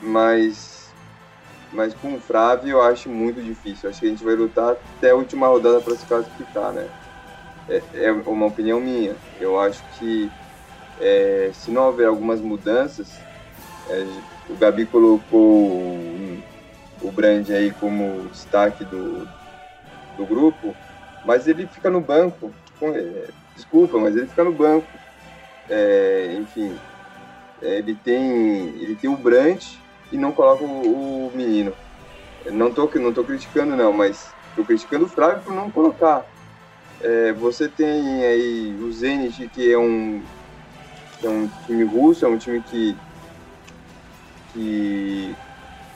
[0.00, 0.92] mas,
[1.72, 3.88] mas com o Frávio eu acho muito difícil.
[3.88, 6.88] Acho que a gente vai lutar até a última rodada para se classificar, né?
[7.68, 9.16] É, é, uma opinião minha.
[9.40, 10.30] Eu acho que
[11.00, 13.18] é, se não houver algumas mudanças,
[13.88, 14.06] é,
[14.48, 16.04] o Gabi colocou
[17.02, 19.26] o Brand aí como destaque do,
[20.16, 20.74] do grupo,
[21.24, 22.52] mas ele fica no banco.
[22.82, 24.86] É, desculpa, mas ele fica no banco.
[25.68, 26.76] É, enfim,
[27.62, 29.64] é, ele tem ele tem o Brand
[30.12, 31.72] e não colocam o, o menino.
[32.46, 36.24] Não tô, não tô criticando não, mas tô criticando o Flávio por não colocar.
[37.00, 40.22] É, você tem aí o Zenit, que é um,
[41.22, 42.96] é um time russo, é um time que,
[44.54, 45.34] que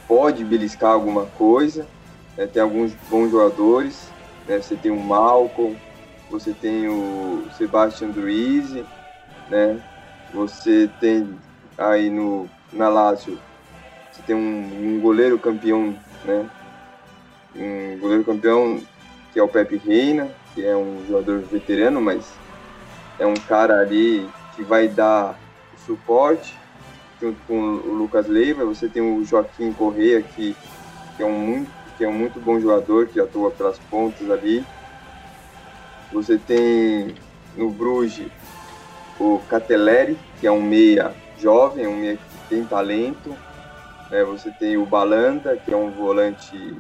[0.07, 1.87] pode beliscar alguma coisa,
[2.37, 2.47] né?
[2.47, 4.11] tem alguns bons jogadores,
[4.47, 4.61] né?
[4.61, 5.77] você tem o Malcolm,
[6.29, 8.85] você tem o Sebastian Druise,
[9.49, 9.81] né?
[10.35, 11.39] você tem
[11.79, 13.39] aí no, na Lazio,
[14.11, 16.51] você tem um, um goleiro campeão, né?
[17.55, 18.83] um goleiro campeão
[19.33, 22.33] que é o Pepe Reina, que é um jogador veterano, mas
[23.19, 25.39] é um cara ali que vai dar
[25.87, 26.57] suporte
[27.21, 28.65] junto com o Lucas Leiva.
[28.65, 30.57] Você tem o Joaquim Correia, que,
[31.17, 34.65] que, é um muito, que é um muito bom jogador, que atua pelas pontas ali.
[36.13, 37.15] Você tem
[37.57, 38.29] no Bruges
[39.21, 43.37] o Catelleri, que é um meia jovem, um meia que tem talento.
[44.11, 46.77] É, você tem o Balanda, que é um volante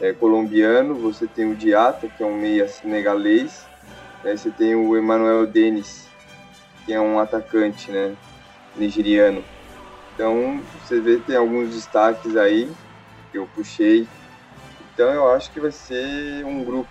[0.00, 0.94] é, colombiano.
[0.96, 3.66] Você tem o Diata, que é um meia senegalês.
[4.24, 6.08] É, você tem o Emmanuel Denis,
[6.84, 8.14] que é um atacante né,
[8.76, 9.44] nigeriano.
[10.14, 12.70] Então, você vê tem alguns destaques aí
[13.30, 14.06] que eu puxei.
[14.92, 16.88] Então, eu acho que vai ser um grupo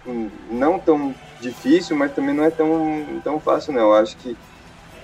[0.51, 3.81] não tão difícil, mas também não é tão, tão fácil, não.
[3.81, 4.35] Eu acho que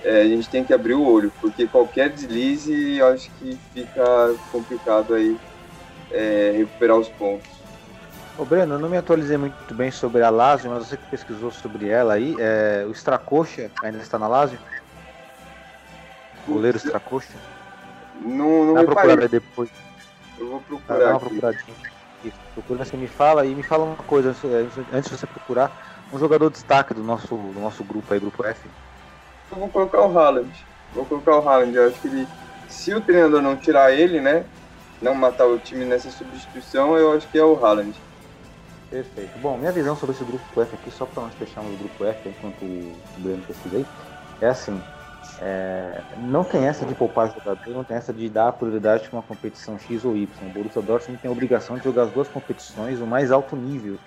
[0.04, 4.34] é, a gente tem que abrir o olho, porque qualquer deslize, eu acho que fica
[4.52, 5.36] complicado aí
[6.10, 7.48] é, recuperar os pontos.
[8.38, 11.50] Ô Breno, eu não me atualizei muito bem sobre a Lazio, mas você que pesquisou
[11.50, 14.58] sobre ela aí, é, o Stracocha ainda está na Lazio?
[16.52, 17.34] Goleiro Stracocha?
[18.20, 19.70] Não, não Dá me depois.
[20.38, 21.76] Eu vou procurar dá uma procuradinha.
[22.24, 25.88] Isso, procura, você me fala e me fala uma coisa antes, antes de você procurar.
[26.12, 28.68] Um jogador destaque do nosso, do nosso grupo aí, grupo F.
[29.50, 30.50] Eu vou colocar o Haaland.
[30.92, 31.74] Vou colocar o Haaland.
[31.74, 32.28] Eu acho que ele,
[32.68, 34.44] se o treinador não tirar ele, né,
[35.00, 37.94] não matar o time nessa substituição, eu acho que é o Haaland.
[38.90, 39.38] Perfeito.
[39.38, 42.28] Bom, minha visão sobre esse grupo F aqui, só para nós fecharmos o grupo F
[42.28, 43.86] enquanto o Breno pesquisa aí,
[44.40, 44.82] é assim.
[45.38, 49.22] É, não tem essa de poupar jogador, não tem essa de dar prioridade para uma
[49.26, 50.46] competição X ou Y.
[50.48, 54.00] O Borussia Dortmund tem a obrigação de jogar as duas competições no mais alto nível.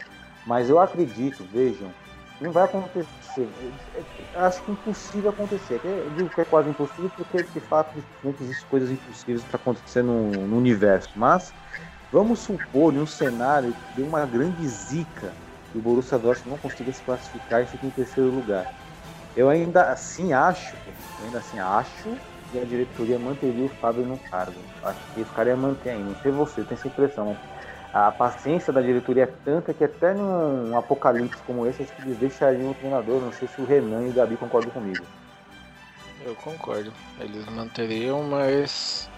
[0.43, 1.95] Mas eu acredito, vejam,
[2.39, 3.77] não vai acontecer.
[3.93, 5.81] É- é- Acho que é impossível acontecer.
[5.83, 7.97] Eu digo que é quase impossível porque, de fato,
[8.39, 11.17] existem coisas impossíveis para acontecer no, no universo.
[11.17, 11.53] Mas
[12.11, 15.37] vamos supor, em um cenário que uma grande zica
[15.73, 18.67] e o Borussia Dortmund não consiga se classificar e fica em terceiro lugar.
[19.35, 20.75] Eu ainda assim acho,
[21.19, 22.15] eu ainda assim acho
[22.51, 24.59] que a diretoria manteria o Fábio no cargo.
[24.83, 26.09] Acho que os caras iam manter ainda.
[26.09, 27.35] Não sei você, tem essa impressão.
[27.91, 32.17] A paciência da diretoria é tanta que até num apocalipse como esse, acho que eles
[32.17, 33.21] deixariam o treinador.
[33.21, 35.03] Não sei se o Renan e o Gabi concordam comigo.
[36.25, 36.93] Eu concordo.
[37.19, 39.09] Eles manteriam, mas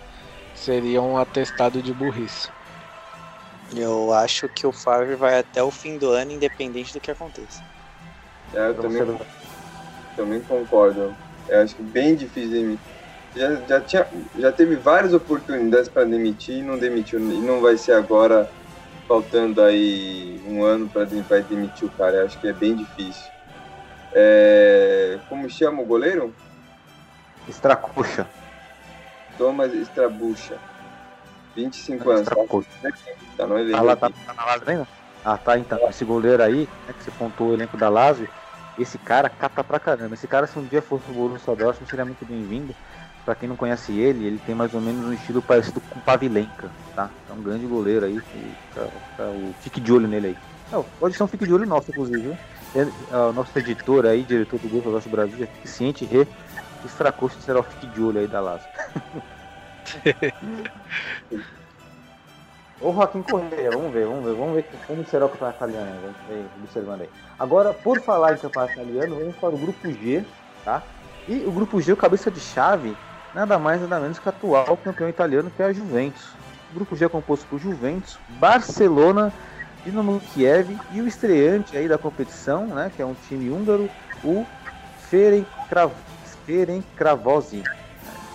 [0.53, 2.49] seria um atestado de burrice.
[3.75, 7.61] Eu acho que o Favre vai até o fim do ano, independente do que aconteça.
[8.53, 9.25] É, eu Pra também, você-
[10.15, 11.15] também concordo.
[11.47, 12.95] Eu acho que bem difícil demitir.
[13.35, 14.07] Já, já, tinha,
[14.37, 17.19] já teve várias oportunidades para demitir e não demitiu.
[17.19, 18.49] E não vai ser agora,
[19.07, 22.17] faltando aí um ano para demitir o cara.
[22.17, 23.31] Eu acho que é bem difícil.
[24.13, 26.33] É, como chama o goleiro?
[27.47, 28.25] Estracoxa.
[29.37, 30.57] Thomas Strabucha.
[31.55, 32.27] 25 anos.
[33.37, 33.83] Tá no Tá, elenco.
[33.83, 34.15] lá, tá, aqui.
[34.25, 34.87] tá na Lazio ainda?
[35.23, 35.89] Ah, tá, então.
[35.89, 38.29] Esse goleiro aí, né, que você pontou o elenco da Lazio,
[38.77, 40.13] esse cara cata pra caramba.
[40.15, 42.75] Esse cara, se um dia fosse o Borussia Dortmund, seria muito bem-vindo.
[43.23, 46.01] Pra quem não conhece ele, ele tem mais ou menos um estilo parecido com o
[46.03, 47.09] Pavilenka, tá?
[47.27, 50.37] É um grande goleiro aí, que, tá, tá, o fique de olho nele aí.
[50.71, 52.37] Não, pode ser um fique de olho nosso, inclusive, viu?
[52.75, 56.27] Ele- ah, O nosso editor aí, diretor do Grupo Nosso Brasil, fique ciente, que
[56.87, 58.67] Fracoste será o fique de olho aí da Lazio.
[62.81, 66.17] Ô Joaquim Correia, vamos ver, vamos ver, vamos ver como será o campeonato italiano, vamos
[66.27, 67.09] ver, observando aí.
[67.39, 70.25] Agora, por falar em campeonato italiano, vamos para o grupo G,
[70.65, 70.83] tá?
[71.27, 72.95] E o grupo G, o cabeça de chave,
[73.33, 76.33] nada mais nada menos que o atual campeão italiano, que é a Juventus.
[76.71, 79.31] O grupo G é composto por Juventus, Barcelona,
[79.85, 83.89] Dinamo Kiev e o estreante aí da competição, né, que é um time húngaro,
[84.23, 84.45] o
[85.09, 85.93] Ferencvaros.
[86.45, 87.63] Ferencvarosi.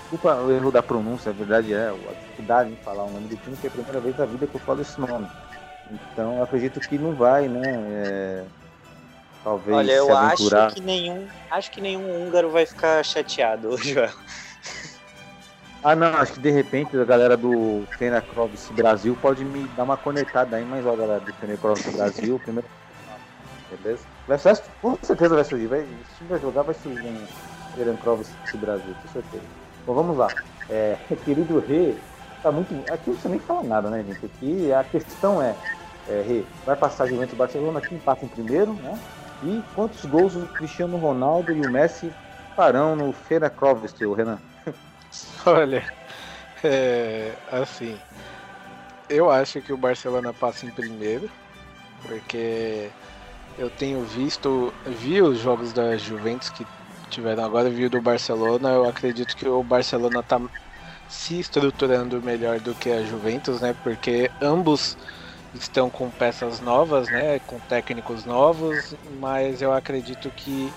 [0.00, 3.36] Desculpa o erro da pronúncia, a verdade é a dificuldade em falar o nome do
[3.36, 5.26] time, que é a primeira vez da vida que eu falo esse nome.
[5.90, 7.86] Então eu acredito que não vai, né?
[7.90, 8.44] é,
[9.44, 10.66] talvez Olha, eu aventurar.
[10.66, 14.10] acho que nenhum, acho que nenhum húngaro vai ficar chateado, Joel.
[15.82, 19.96] Ah não, acho que de repente a galera do Fenacrovis Brasil pode me dar uma
[19.96, 22.68] conectada aí, mas ó, galera do Fenacrovis Brasil, primeiro.
[23.70, 24.04] Beleza?
[24.26, 24.38] Vai,
[24.82, 27.26] com certeza vai surgir, vai, se time vai jogar, vai surgir um
[27.74, 29.42] Fenacrovis Brasil, com certeza.
[29.86, 30.28] Bom, vamos lá.
[30.68, 31.94] É, querido Rê,
[32.42, 32.74] tá muito.
[32.92, 34.26] Aqui precisa nem falar nada, né, gente?
[34.26, 35.54] Aqui a questão é,
[36.08, 38.98] é vai passar Juventus Barcelona, quem passa em primeiro, né?
[39.42, 42.12] E quantos gols o Cristiano Ronaldo e o Messi
[42.54, 44.38] farão no Feira Crovestel, Renan?
[45.46, 45.82] Olha,
[46.62, 47.98] é, assim,
[49.08, 51.30] eu acho que o Barcelona passa em primeiro,
[52.02, 52.90] porque
[53.58, 56.66] eu tenho visto, vi os jogos da Juventus que
[57.08, 60.38] tiveram agora, vi o do Barcelona, eu acredito que o Barcelona tá
[61.10, 63.74] se estruturando melhor do que a Juventus, né?
[63.82, 64.96] Porque ambos
[65.52, 67.40] estão com peças novas, né?
[67.40, 70.72] Com técnicos novos, mas eu acredito que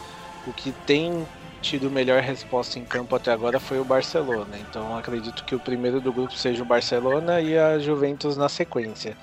[0.47, 1.27] o que tem
[1.61, 4.57] tido melhor resposta em campo até agora foi o Barcelona.
[4.59, 9.15] Então acredito que o primeiro do grupo seja o Barcelona e a Juventus na sequência.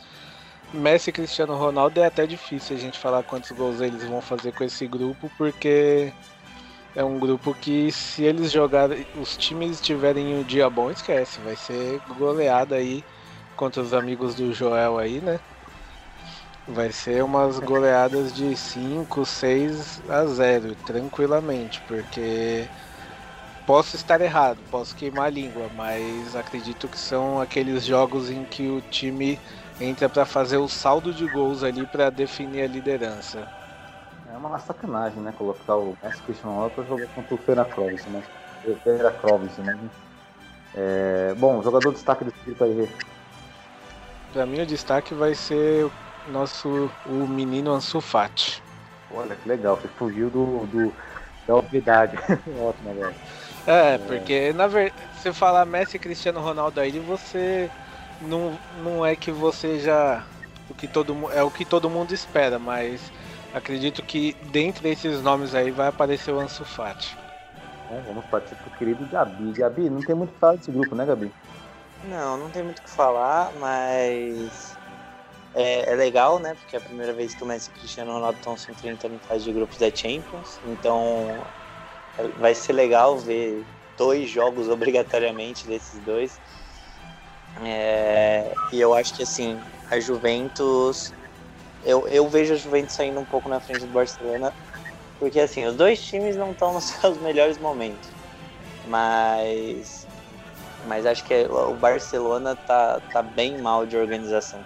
[0.72, 4.52] Messi e Cristiano Ronaldo é até difícil a gente falar quantos gols eles vão fazer
[4.52, 6.14] com esse grupo, porque
[6.94, 11.56] é um grupo que se eles jogarem, os times tiverem um dia bom, esquece, vai
[11.56, 13.04] ser goleada aí
[13.56, 15.40] contra os amigos do Joel aí, né?
[16.66, 22.70] Vai ser umas goleadas de 5, 6 a 0, tranquilamente, porque
[23.66, 28.68] posso estar errado, posso queimar a língua, mas acredito que são aqueles jogos em que
[28.68, 29.38] o time
[29.80, 33.59] entra para fazer o saldo de gols ali para definir a liderança.
[34.42, 35.34] É uma sacanagem, né?
[35.36, 38.22] Colocar o Messi Cristiano Ronaldo para jogar contra o Feira Clovis, né?
[38.82, 39.78] Feira Clovis, né?
[40.74, 41.34] É...
[41.36, 42.88] Bom, jogador de destaque desse grupo aí.
[44.32, 45.92] Para mim o destaque vai ser o
[46.30, 48.62] nosso o menino Ansu Fati.
[49.12, 50.92] Olha que legal, você fugiu do, do
[51.46, 52.16] da obviedade.
[52.62, 53.14] Ótimo agora.
[53.66, 57.70] É, porque na verdade, se falar Messi e Cristiano Ronaldo aí, você
[58.22, 60.24] não, não é que você já
[60.70, 63.00] o que todo é o que todo mundo espera, mas
[63.54, 67.16] acredito que dentre esses nomes aí vai aparecer o Ansu Fati.
[67.88, 69.52] Bom, vamos partir pro querido Gabi.
[69.52, 71.30] Gabi, não tem muito o que falar desse grupo, né, Gabi?
[72.04, 74.78] Não, não tem muito o que falar, mas
[75.54, 76.54] é, é, legal, né?
[76.54, 79.14] Porque é a primeira vez que o Messi e o Cristiano Ronaldo estão se enfrentando
[79.14, 80.60] em fase de grupos da Champions.
[80.66, 81.44] Então
[82.18, 83.64] é, vai ser legal ver
[83.96, 86.40] dois jogos obrigatoriamente desses dois.
[87.62, 89.58] É, e eu acho que assim,
[89.90, 91.12] a Juventus.
[91.84, 94.52] Eu, eu vejo a Juventus saindo um pouco na frente do Barcelona.
[95.18, 98.08] Porque assim, os dois times não estão nos seus melhores momentos.
[98.86, 100.06] Mas.
[100.86, 104.64] Mas acho que o Barcelona tá, tá bem mal de organização.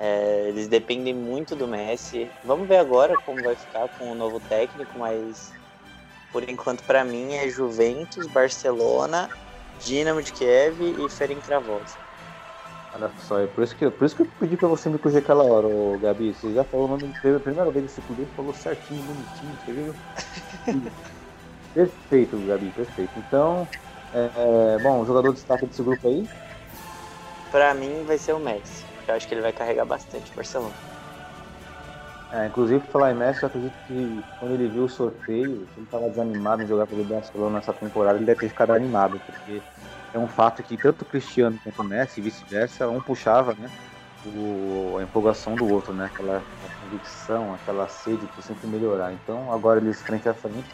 [0.00, 2.30] É, eles dependem muito do Messi.
[2.42, 5.52] Vamos ver agora como vai ficar com o novo técnico, mas
[6.32, 9.28] por enquanto para mim é Juventus, Barcelona,
[9.80, 12.03] Dinamo de Kiev e Ferencváros.
[12.94, 15.20] Olha só, é por isso que, por isso que eu pedi pra você me corrigir
[15.20, 16.32] aquela hora, ô, Gabi.
[16.32, 19.72] Você já falou o nome a primeira vez que você pediu, falou certinho, bonitinho, você
[19.72, 20.92] viu?
[21.74, 23.10] perfeito, Gabi, perfeito.
[23.16, 23.66] Então,
[24.14, 24.30] é,
[24.76, 26.24] é, bom, o jogador de destaque desse grupo aí?
[27.50, 30.36] Pra mim vai ser o Messi, porque eu acho que ele vai carregar bastante o
[30.36, 30.74] Barcelona.
[32.32, 36.08] É, inclusive, falar em Messi, eu acredito que quando ele viu o sorteio, ele estava
[36.08, 39.60] desanimado em jogar pelo Barcelona nessa temporada, ele deve ter ficado animado, porque
[40.14, 43.68] é um fato que tanto o Cristiano quanto o Messi vice-versa, um puxava né,
[44.24, 46.40] o, a empolgação do outro, né, aquela
[46.80, 49.12] convicção, aquela sede por sempre melhorar.
[49.12, 50.64] Então, agora eles frente a frente,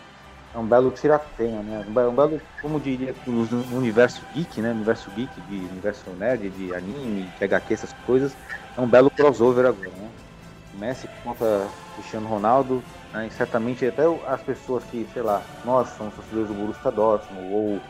[0.55, 1.84] é um belo tiratema, né?
[1.88, 4.72] Um belo, como diria no universo geek, né?
[4.72, 8.36] Universo geek, de universo nerd, de anime, de HQ, essas coisas,
[8.76, 10.11] é um belo crossover agora, né?
[10.74, 12.82] Messi contra Cristiano Ronaldo,
[13.12, 13.28] né?
[13.30, 17.80] certamente até as pessoas que, sei lá, nós somos torcedores do Borussia Dortmund, ou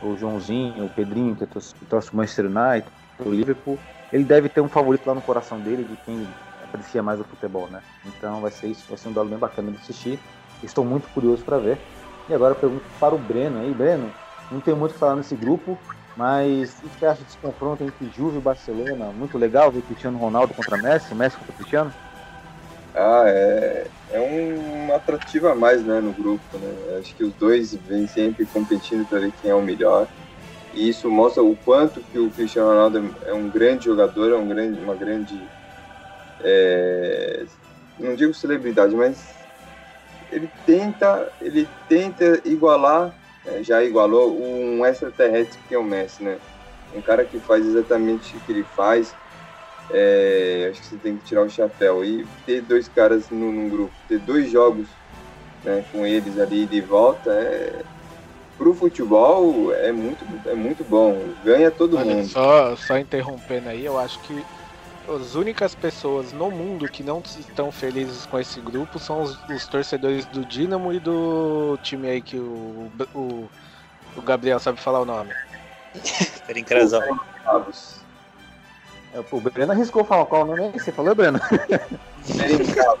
[0.00, 1.46] o Joãozinho, o Pedrinho, que
[1.86, 2.90] torce o Manchester United,
[3.24, 3.78] o Liverpool,
[4.12, 6.26] ele deve ter um favorito lá no coração dele de quem
[6.62, 7.82] aprecia mais o futebol, né?
[8.04, 10.18] Então vai ser isso, vai ser um duelo bem bacana de assistir.
[10.62, 11.78] Estou muito curioso para ver.
[12.28, 14.12] E agora eu pergunto para o Breno aí, Breno,
[14.50, 15.78] não tem muito o que falar nesse grupo,
[16.16, 19.12] mas o que você acha desse confronto entre Juve e Barcelona?
[19.12, 21.92] Muito legal ver Cristiano Ronaldo contra Messi, Messi contra Cristiano?
[22.96, 26.42] Ah, é, é um atrativo a mais né, no grupo.
[26.56, 26.98] Né?
[26.98, 30.08] Acho que os dois vêm sempre competindo para ver quem é o melhor.
[30.72, 34.48] E isso mostra o quanto que o Cristiano Ronaldo é um grande jogador, é um
[34.48, 35.38] grande, uma grande.
[36.40, 37.44] É,
[37.98, 39.16] não digo celebridade, mas
[40.30, 43.14] ele tenta, ele tenta igualar,
[43.46, 46.38] é, já igualou um extraterrestre que é o Messi, né?
[46.94, 49.14] Um cara que faz exatamente o que ele faz,
[49.90, 52.04] é, acho que você tem que tirar o chapéu.
[52.04, 54.86] E ter dois caras no, num grupo, ter dois jogos
[55.64, 57.82] né, com eles ali de volta, é,
[58.56, 61.20] pro futebol é muito, é muito bom.
[61.44, 62.28] Ganha todo Olha, mundo.
[62.28, 64.44] Só, só interrompendo aí, eu acho que
[65.08, 69.66] as únicas pessoas no mundo que não estão felizes com esse grupo são os, os
[69.66, 73.48] torcedores do Dinamo e do time aí que o, o,
[74.16, 75.32] o Gabriel sabe falar o nome.
[76.46, 77.02] Ferincrazol.
[79.16, 80.84] É, o Breno arriscou falar qual o nome é esse?
[80.84, 81.40] Você falou, Breno?
[82.22, 83.00] Ferencravos.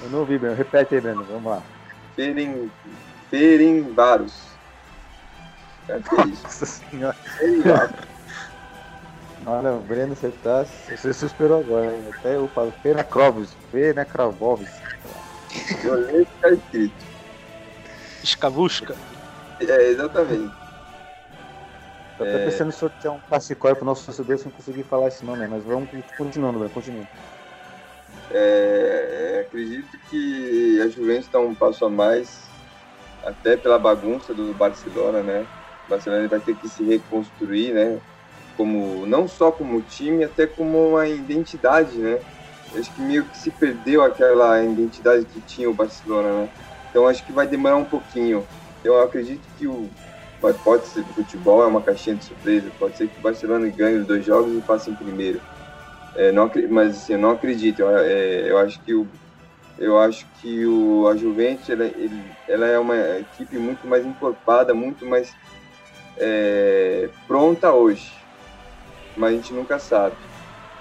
[0.00, 0.54] Eu não ouvi, Breno.
[0.54, 1.24] Repete aí, Breno.
[1.24, 1.62] Vamos lá.
[2.14, 2.70] Feren...
[3.28, 4.34] Ferenbaros.
[5.88, 6.24] É que é.
[6.24, 7.16] Nossa senhora.
[9.44, 10.64] Olha, o Breno, você tá.
[10.64, 12.04] Você se esperou agora, hein?
[12.16, 13.50] Até eu falo Fenacrovis.
[13.72, 14.70] Fenacrovovis.
[15.82, 17.04] Eu olhei e tá escrito.
[18.22, 18.94] Escavusca.
[19.60, 20.63] É, exatamente.
[22.16, 25.46] Tô até pensando em sortear um Passicói pro nosso torcedor sem conseguir falar esse nome,
[25.48, 26.72] mas vamos continuando, Breno.
[26.72, 27.04] Continua.
[28.30, 32.42] É, acredito que a Juventus está um passo a mais,
[33.24, 35.46] até pela bagunça do Barcelona, né?
[35.86, 38.00] O Barcelona vai ter que se reconstruir, né?
[38.56, 42.20] Como, não só como time, até como uma identidade, né?
[42.76, 46.48] Acho que meio que se perdeu aquela identidade que tinha o Barcelona, né?
[46.90, 48.46] Então acho que vai demorar um pouquinho.
[48.84, 49.88] Eu acredito que o
[50.52, 52.70] pode ser futebol é uma caixinha de surpresa.
[52.78, 55.40] Pode ser que o Barcelona ganhe os dois jogos e passe em primeiro.
[56.16, 57.80] É, não, mas assim, eu não acredito.
[57.80, 59.06] Eu, é, eu acho que o
[59.76, 64.72] eu acho que o, a Juventus ela, ele- ela é uma equipe muito mais encorpada,
[64.72, 65.34] muito mais
[66.18, 68.12] é, pronta hoje.
[69.16, 70.16] Mas a gente nunca sabe.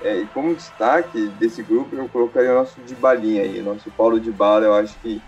[0.02, 3.90] É, e como destaque desse grupo, eu colocaria o nosso de balinha aí, o nosso
[3.92, 4.66] Paulo de Bala.
[4.66, 5.22] Eu acho que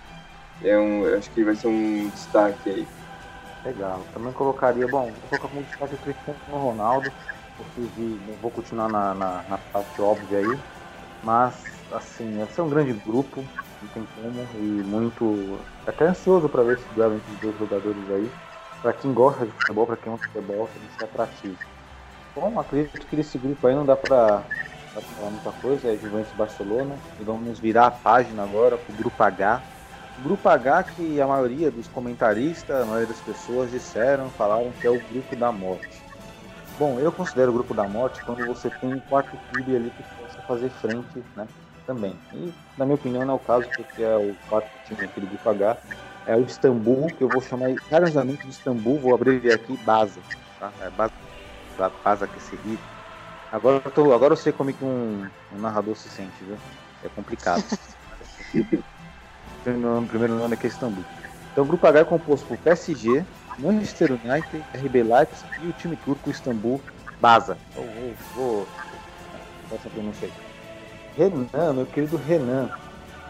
[0.63, 2.88] é um, acho que vai ser um destaque aí.
[3.66, 4.07] Legal.
[4.13, 7.16] Também colocaria, bom, vou colocar como destaque o Cristiano Ronaldo,
[7.57, 10.63] porque vi- vou continuar na, na, na parte óbvia aí,
[11.22, 15.70] mas assim, vai ser um grande grupo, não tem como, e muito.
[15.86, 18.36] Até ansioso para ver esse duelo entre os dois jogadores aí.
[18.82, 21.59] Para quem gosta de futebol, para quem ama futebol, tem que ser atrativo.
[22.36, 24.49] Bom, acredito que desse grupo aí não dá para
[25.16, 29.66] falar muita coisa, é Juventus Barcelona, e vamos virar a página agora pro grupo H.
[30.18, 34.89] Grupo H que a maioria dos comentaristas, a maioria das pessoas disseram, falaram que é
[34.89, 36.05] o grupo da morte.
[36.80, 40.03] Bom, eu considero o grupo da morte quando você tem um quarto clube ali que
[40.18, 41.47] possa fazer frente, né,
[41.86, 42.18] também.
[42.34, 45.28] E, na minha opinião, não é o caso, porque é o quarto time aqui do
[45.28, 45.78] grupo H,
[46.26, 50.22] é o Istambul, que eu vou chamar carinhosamente de Istambul, vou abreviar aqui, Baza,
[50.59, 50.72] tá?
[50.82, 51.13] É Baza,
[52.03, 52.80] Baza que se ri.
[53.51, 56.57] Agora eu, tô, agora eu sei como é que um, um narrador se sente, viu?
[57.03, 57.63] É complicado.
[59.66, 61.03] primeiro primeiro nome aqui é Istambul.
[61.51, 63.26] Então o grupo H é composto por PSG,
[63.57, 66.80] Manchester United, RB Leipzig e o time turco Istambul
[67.20, 67.57] Baza.
[67.74, 67.86] Vou,
[68.36, 68.68] vou
[69.70, 70.34] vou essa pronúncia aí.
[71.18, 72.70] Renan, meu querido Renan,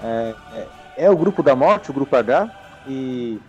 [0.03, 0.67] é, é,
[1.05, 2.49] é o grupo da morte, o grupo H,
[2.88, 3.39] e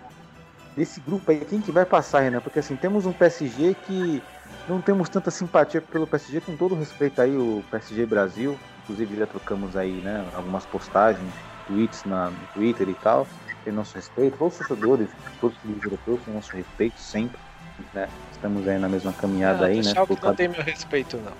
[0.76, 2.40] desse grupo aí, quem que vai passar, Renan?
[2.40, 4.22] Porque assim, temos um PSG que
[4.68, 9.26] não temos tanta simpatia pelo PSG, com todo respeito aí, o PSG Brasil, inclusive já
[9.26, 11.32] trocamos aí, né, algumas postagens,
[11.66, 13.26] tweets na, no Twitter e tal,
[13.64, 15.08] tem nosso respeito, todos os torcedores,
[15.40, 17.38] todos os clubes europeus têm nosso respeito sempre,
[17.92, 21.32] né, estamos aí na mesma caminhada aí, né, por não tem meu respeito, não.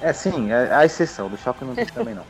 [0.00, 1.28] é, sim, é a exceção.
[1.28, 2.24] Do Schalke não tem também não.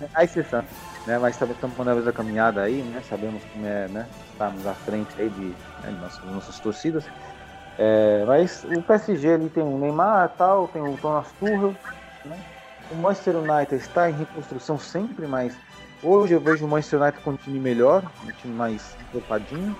[0.00, 0.62] É a exceção.
[1.06, 1.18] Né?
[1.18, 3.02] Mas também estamos na mesma caminhada aí, né?
[3.08, 4.06] Sabemos como é, né?
[4.32, 5.46] Estamos à frente aí de,
[5.82, 7.04] né, de nossas, nossas torcidas.
[7.78, 11.74] É, mas o PSG ali tem o Neymar tal, tem o Thomas Tuchel,
[12.24, 12.38] né?
[12.90, 15.54] O Manchester United está em reconstrução sempre, mas
[16.02, 19.76] hoje eu vejo o Manchester United com um time melhor, um time mais encorpadinho.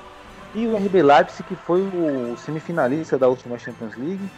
[0.55, 4.31] E o RB Leipzig, que foi o semifinalista da última Champions League,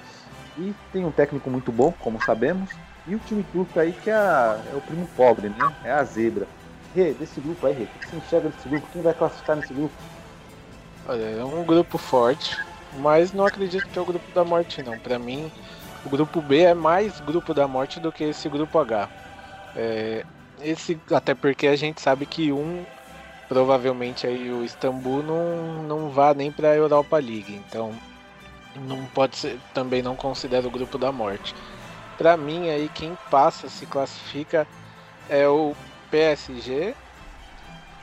[0.59, 2.71] e tem um técnico muito bom, como sabemos.
[3.07, 5.73] E o time turco aí que é, a- é o primo pobre, né?
[5.85, 6.47] É a zebra.
[6.95, 8.87] Rê, desse grupo aí, Rê, o que você enxerga desse grupo?
[8.93, 9.95] Quem vai classificar nesse grupo?
[11.07, 12.59] Olha, é um grupo forte,
[12.99, 14.99] mas não acredito que é o grupo da morte, não.
[14.99, 15.51] Pra mim,
[16.05, 19.09] o grupo B é mais grupo da morte do que esse grupo H.
[19.77, 20.25] É,
[20.61, 22.85] esse, até porque a gente sabe que um,
[23.49, 27.93] provavelmente aí o Istambul não, não vá nem pra Europa League, então
[28.87, 31.55] não pode ser, também não considero o grupo da morte.
[32.17, 34.67] Pra mim aí quem passa se classifica
[35.29, 35.75] é o
[36.11, 36.95] PSG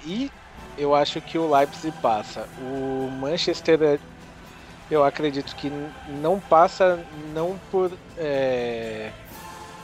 [0.06, 0.32] e
[0.78, 2.48] eu acho que o Leipzig passa.
[2.60, 4.00] O Manchester,
[4.90, 5.72] eu acredito que
[6.22, 7.04] não passa
[7.34, 9.12] não por é,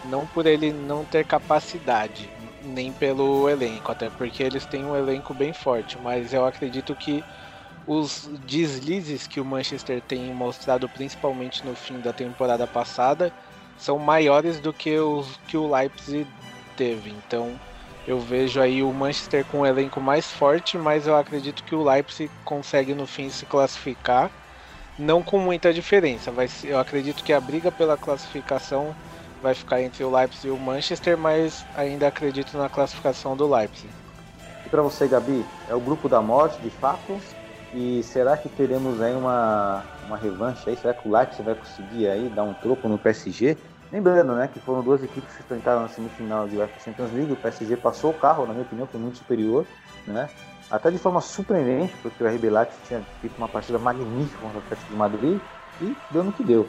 [0.05, 2.29] não por ele não ter capacidade,
[2.63, 7.23] nem pelo elenco, até porque eles têm um elenco bem forte, mas eu acredito que
[7.85, 13.33] os deslizes que o Manchester tem mostrado, principalmente no fim da temporada passada,
[13.77, 16.27] são maiores do que os que o Leipzig
[16.77, 17.09] teve.
[17.09, 17.59] Então,
[18.07, 21.83] eu vejo aí o Manchester com um elenco mais forte, mas eu acredito que o
[21.83, 24.31] Leipzig consegue no fim se classificar,
[25.01, 26.31] não com muita diferença.
[26.31, 28.95] Vai ser- eu acredito que a briga pela classificação
[29.41, 33.89] vai ficar entre o Leipzig e o Manchester, mas ainda acredito na classificação do Leipzig.
[34.65, 37.19] E pra você, Gabi, é o grupo da morte, de fato?
[37.73, 40.77] E será que teremos aí uma, uma revanche aí?
[40.77, 43.57] Será que o Leipzig vai conseguir aí dar um troco no PSG?
[43.91, 47.33] Lembrando, né, que foram duas equipes que se enfrentaram na semifinal de UEFA Champions League.
[47.33, 49.65] O PSG passou o carro, na minha opinião, foi muito superior,
[50.07, 50.29] né?
[50.71, 54.61] Até de forma surpreendente, porque o RB Leipzig tinha feito uma partida magnífica contra o
[54.61, 55.41] Atlético de Madrid
[55.81, 56.67] e deu no que deu.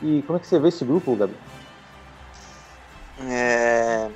[0.00, 1.34] E como é que você vê esse grupo, Gabi?
[3.20, 4.08] É,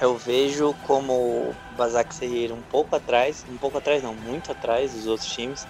[0.00, 4.92] eu vejo como o Basak Seir um pouco atrás, um pouco atrás não, muito atrás
[4.92, 5.66] dos outros times.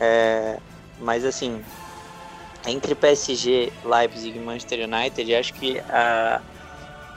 [0.00, 0.58] É,
[0.98, 1.62] mas assim,
[2.66, 6.40] entre PSG, Leipzig e Manchester United, acho que a,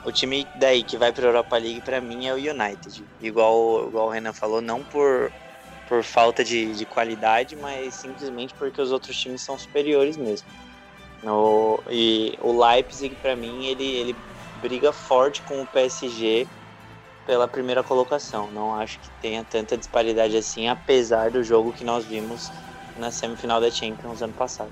[0.04, 3.04] o time daí que vai para a Europa League para mim é o United.
[3.20, 5.32] Igual, igual o Renan falou, não por,
[5.88, 10.46] por falta de, de qualidade, mas simplesmente porque os outros times são superiores mesmo.
[11.22, 14.16] No, e o Leipzig, para mim, ele, ele
[14.60, 16.46] briga forte com o PSG
[17.26, 18.50] pela primeira colocação.
[18.50, 22.50] Não acho que tenha tanta disparidade assim, apesar do jogo que nós vimos
[22.98, 24.70] na semifinal da Champions ano passado.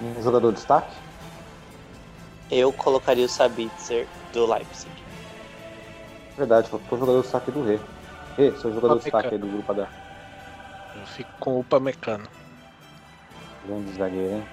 [0.00, 1.07] Um jogador de destaque?
[2.50, 4.90] Eu colocaria o Sabitzer do Leipzig.
[6.36, 7.78] Verdade, faltou o jogador de destaque do Rê.
[8.36, 9.88] Rê, seu jogador destaque aí do grupo H.
[10.96, 12.28] Eu fico com o Upamecano.
[13.64, 14.44] Grande zagueiro, hein?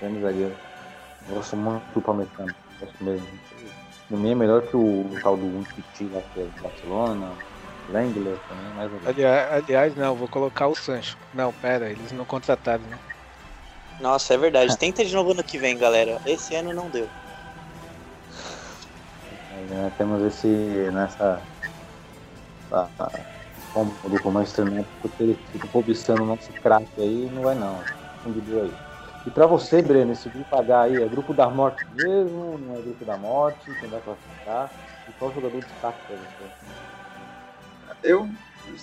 [0.00, 0.56] Grande zagueiro.
[1.28, 2.54] Eu gosto muito do Upamecano.
[2.78, 3.26] Gosto mesmo.
[4.10, 7.32] No meio é melhor que o, o tal do Umtiti lá que é do Barcelona.
[7.88, 9.08] Langler também, mais ou menos.
[9.08, 11.16] Aliás, aliás, não, vou colocar o Sancho.
[11.34, 12.98] Não, pera, eles não contrataram, né?
[14.00, 14.76] Nossa, é verdade.
[14.78, 16.20] Tenta de novo ano que vem, galera.
[16.24, 17.08] Esse ano não deu.
[19.70, 20.48] Né, temos esse
[20.90, 21.40] nessa
[22.72, 23.10] a, a,
[23.72, 24.16] como do
[24.62, 27.78] United porque ele fica cobiçando o nosso craque aí não vai não.
[28.20, 28.72] Fundido aí
[29.24, 32.58] e pra você Breno esse grupo H aí é grupo da morte mesmo?
[32.58, 33.70] Não é grupo da morte?
[33.78, 34.72] Quem vai classificar?
[35.08, 36.50] E qual jogador destaque pra você?
[38.02, 38.28] Eu,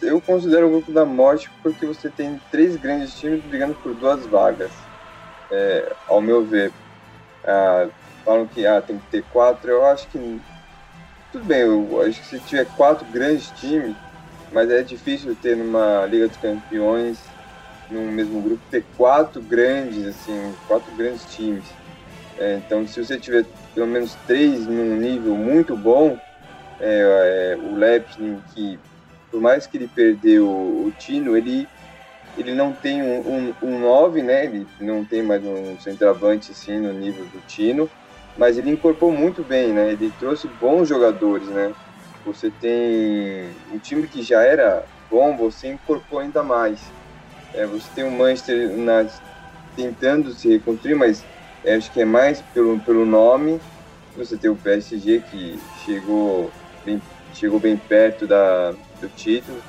[0.03, 4.25] eu considero o grupo da morte porque você tem três grandes times brigando por duas
[4.27, 4.71] vagas.
[5.51, 6.71] É, ao meu ver,
[7.43, 7.89] ah,
[8.23, 9.69] falam que ah, tem que ter quatro.
[9.69, 10.41] Eu acho que
[11.31, 11.61] tudo bem.
[11.61, 13.95] Eu acho que se tiver quatro grandes times,
[14.51, 17.19] mas é difícil ter numa Liga dos Campeões,
[17.89, 21.65] num mesmo grupo, ter quatro grandes, assim, quatro grandes times.
[22.37, 26.17] É, então, se você tiver pelo menos três num nível muito bom,
[26.79, 28.79] é, é, o Leipzig, que
[29.31, 31.67] por mais que ele perdeu o Tino, ele,
[32.37, 34.45] ele não tem um, um, um 9, né?
[34.45, 37.89] Ele não tem mais um centroavante assim no nível do Tino,
[38.37, 39.91] mas ele incorporou muito bem, né?
[39.91, 41.73] Ele trouxe bons jogadores, né?
[42.25, 46.79] Você tem um time que já era bom, você incorporou ainda mais.
[47.53, 49.21] É, você tem o Manchester nas,
[49.75, 51.23] tentando se reconstruir, mas
[51.63, 53.59] é, acho que é mais pelo, pelo nome.
[54.15, 56.51] Você tem o PSG que chegou
[56.85, 57.01] bem,
[57.33, 59.61] chegou bem perto da, do título.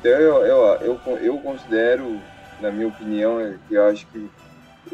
[0.00, 2.20] Então eu, eu, eu, eu considero,
[2.60, 4.28] na minha opinião, é que eu acho que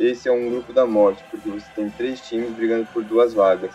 [0.00, 3.72] esse é um grupo da morte, porque você tem três times brigando por duas vagas.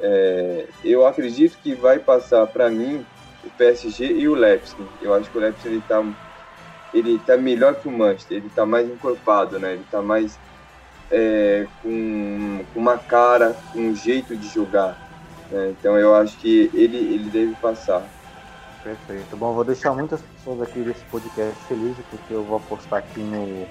[0.00, 3.04] É, eu acredito que vai passar para mim
[3.44, 4.82] o PSG e o Leipzig.
[5.00, 6.04] Eu acho que o Leipzig ele tá,
[6.92, 9.74] ele tá melhor que o Manchester, ele tá mais encorpado, né?
[9.74, 10.38] Ele tá mais
[11.10, 14.98] é, com, com uma cara, com um jeito de jogar.
[15.50, 15.74] né?
[15.78, 18.02] Então eu acho que ele, ele deve passar.
[18.82, 19.36] Perfeito.
[19.36, 23.66] Bom, vou deixar muitas pessoas aqui desse podcast felizes, porque eu vou apostar aqui no,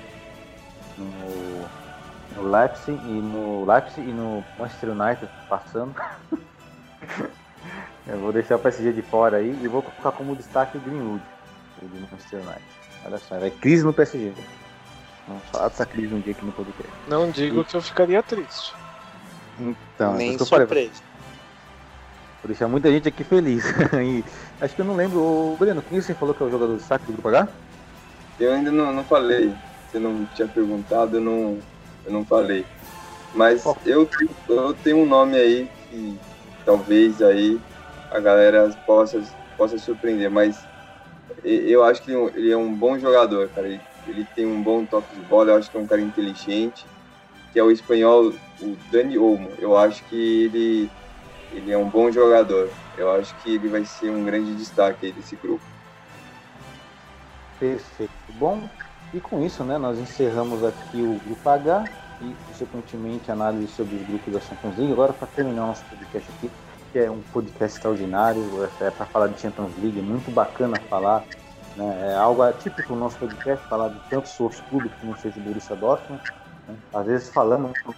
[0.98, 5.96] no, no Leipzig e no Leipzig e no Manchester United passando.
[8.08, 11.24] eu vou deixar o PSG de fora aí e vou colocar como destaque o Greenwood,
[11.82, 12.64] o do Manchester United.
[13.06, 14.34] Olha só, vai crise no PSG.
[15.28, 16.92] Vamos falar dessa crise um dia aqui no podcast.
[17.08, 18.74] Não digo que eu ficaria triste.
[19.60, 20.66] Então, é Nem eu falei.
[20.66, 21.14] surpresa.
[22.42, 23.64] Vou deixar muita gente aqui feliz.
[24.04, 24.24] E
[24.60, 25.20] acho que eu não lembro.
[25.20, 27.48] Ô, Breno, quem você falou que é o jogador de destaque do Grupo H?
[28.40, 29.54] Eu ainda não, não falei.
[29.94, 31.64] Você não tinha perguntado, eu não,
[32.04, 32.68] eu não falei.
[33.32, 33.78] Mas Qual?
[33.86, 34.10] eu,
[34.50, 36.20] eu tenho um nome aí que
[36.66, 37.62] talvez aí
[38.10, 39.22] a galera possa,
[39.56, 40.68] possa surpreender, mas
[41.44, 43.68] eu acho que ele é um- ele é um bom jogador, cara.
[43.70, 46.92] Ele, ele tem um bom toque de bola, eu acho que é um cara inteligente,
[47.52, 49.56] que é o espanhol, o Dani Olmo.
[49.60, 50.16] Eu acho que
[50.46, 50.92] ele,
[51.52, 52.76] ele é um bom jogador.
[52.94, 55.66] Eu acho que ele vai ser um grande destaque aí desse grupo.
[57.58, 58.14] Perfeito.
[58.32, 58.70] Bom,
[59.14, 61.86] e com isso, né, nós encerramos aqui o Grupo H
[62.22, 64.92] e, consequentemente, análise sobre os grupos da Champions League.
[64.92, 66.52] Agora, para terminar nosso podcast aqui,
[66.92, 68.42] que é um podcast extraordinário,
[68.82, 71.24] é para falar de Champions League, muito bacana falar.
[71.76, 75.40] Né, é algo atípico no nosso podcast, falar de tantos outros clubes que não seja
[75.40, 76.22] o Borussia Dortmund.
[76.68, 76.76] né.
[76.94, 77.96] Às vezes falamos dos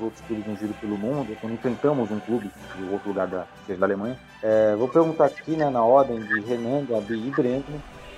[0.00, 3.86] outros clubes no pelo mundo, quando enfrentamos um clube de outro lugar da, seja da
[3.86, 4.16] Alemanha.
[4.42, 7.64] É, vou perguntar aqui, né, na ordem de Renan, Gabi e Breno,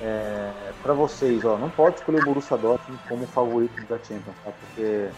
[0.01, 0.53] é,
[0.83, 4.53] para vocês, ó, não pode escolher o Borussia Dortmund como favorito da Champions, tá?
[4.53, 5.09] Porque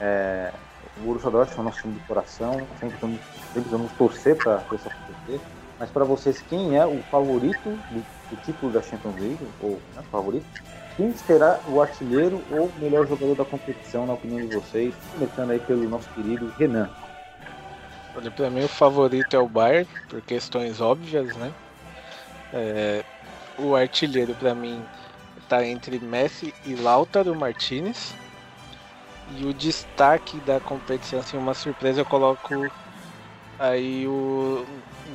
[0.00, 0.52] é,
[0.98, 3.20] o Borussia Dortmund é o nosso time de coração, sempre vamos,
[3.52, 5.40] sempre vamos torcer para isso acontecer.
[5.78, 10.02] Mas para vocês, quem é o favorito do, do título da Champions League, ou né,
[10.10, 10.46] favorito?
[10.96, 14.94] Quem será o artilheiro ou melhor jogador da competição, na opinião de vocês?
[15.12, 16.88] Começando aí pelo nosso querido Renan.
[18.36, 21.52] Para mim o favorito é o Bayern, por questões óbvias, né?
[22.52, 23.04] É,
[23.58, 24.82] o artilheiro para mim
[25.38, 28.14] está entre Messi e Lautaro Martinez.
[29.36, 32.70] E o destaque da competição, assim, uma surpresa, eu coloco
[33.58, 34.66] aí o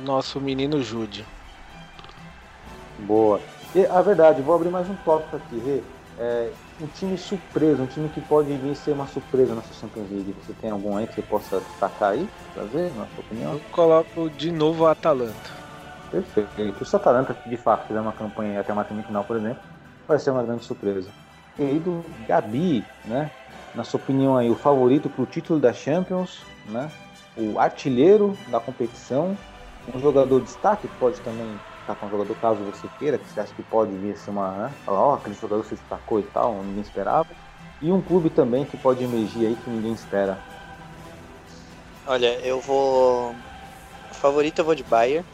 [0.04, 1.24] nosso menino Jude.
[2.98, 3.40] Boa.
[3.74, 5.80] E a verdade, vou abrir mais um tópico aqui, Rê.
[6.18, 6.50] É,
[6.80, 10.34] um time surpresa, um time que pode vir ser uma surpresa nessa Champions League.
[10.44, 13.52] Você tem algum aí que você possa destacar aí, trazer, na sua opinião?
[13.52, 15.59] Eu coloco de novo o Atalanta.
[16.10, 16.84] Perfeito.
[16.84, 19.62] O Atalanta, de fato, fizer uma campanha até uma semifinal, por exemplo,
[20.06, 21.08] vai ser uma grande surpresa.
[21.56, 23.30] Querido Gabi, né?
[23.74, 26.90] Na sua opinião aí, o favorito para o título da Champions, né?
[27.36, 29.38] O artilheiro da competição,
[29.94, 33.40] um jogador de destaque pode também estar com um jogador caso você queira, que você
[33.40, 34.72] acha que pode vir ser uma, né?
[34.84, 37.28] Falar, ó, oh, aquele jogador se destacou e tal, ninguém esperava.
[37.80, 40.38] E um clube também que pode emergir aí que ninguém espera.
[42.06, 43.34] Olha, eu vou.
[44.10, 45.24] Favorito eu vou de Bayern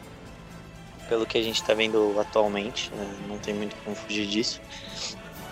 [1.07, 3.07] pelo que a gente está vendo atualmente, né?
[3.27, 4.61] não tem muito como fugir disso.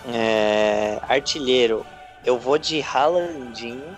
[0.08, 1.84] É, artilheiro,
[2.24, 3.96] eu vou de Haalandinho.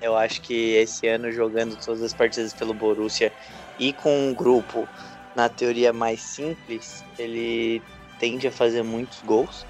[0.00, 3.32] Eu acho que esse ano jogando todas as partidas pelo Borussia
[3.78, 4.86] e com um grupo
[5.34, 7.82] na teoria mais simples, ele
[8.18, 9.64] tende a fazer muitos gols.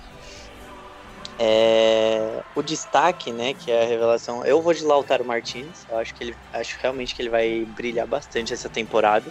[1.39, 5.87] É, o destaque, né, que é a revelação, eu vou de Lautaro Martinez.
[5.89, 9.31] Eu acho que ele, acho realmente que ele vai brilhar bastante essa temporada.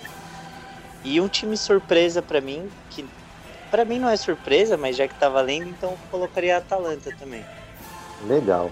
[1.03, 3.05] E um time surpresa para mim, que
[3.69, 7.11] para mim não é surpresa, mas já que tá valendo, então eu colocaria a Atalanta
[7.11, 7.45] também.
[8.27, 8.71] Legal.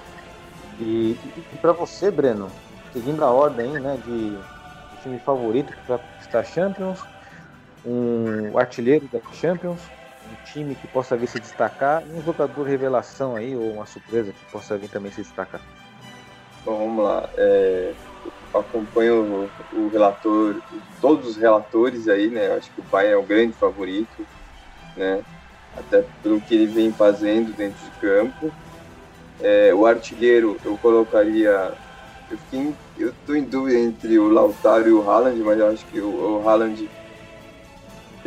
[0.80, 1.16] E,
[1.54, 2.52] e para você, Breno,
[2.92, 7.00] seguindo a ordem né, de, de time favorito para conquistar Champions,
[7.86, 9.80] um artilheiro da Champions,
[10.30, 14.34] um time que possa vir se destacar e um jogador revelação aí, ou uma surpresa
[14.34, 15.62] que possa vir também se destacar.
[16.66, 17.30] Bom, vamos lá.
[17.38, 17.94] É,
[18.54, 20.56] acompanho o, o, relator,
[21.02, 22.54] todos os relatores aí, né?
[22.54, 24.26] Acho que o Bayern é o grande favorito,
[24.96, 25.22] né?
[25.76, 28.52] Até pelo que ele vem fazendo dentro de campo.
[29.42, 31.74] É, o artilheiro eu colocaria.
[32.30, 35.86] Eu, fiquei, eu tô em dúvida entre o Lautaro e o Haaland, mas eu acho
[35.86, 36.90] que o, o Haaland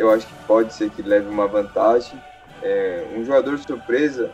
[0.00, 2.18] eu acho que pode ser que leve uma vantagem.
[2.62, 4.32] É, um jogador surpresa,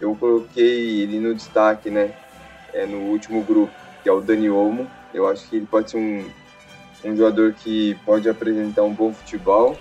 [0.00, 2.12] eu coloquei ele no destaque, né?
[2.72, 3.72] É, no último grupo,
[4.02, 4.90] que é o Dani Olmo.
[5.12, 6.30] Eu acho que ele pode ser um,
[7.04, 9.76] um jogador que pode apresentar um bom futebol.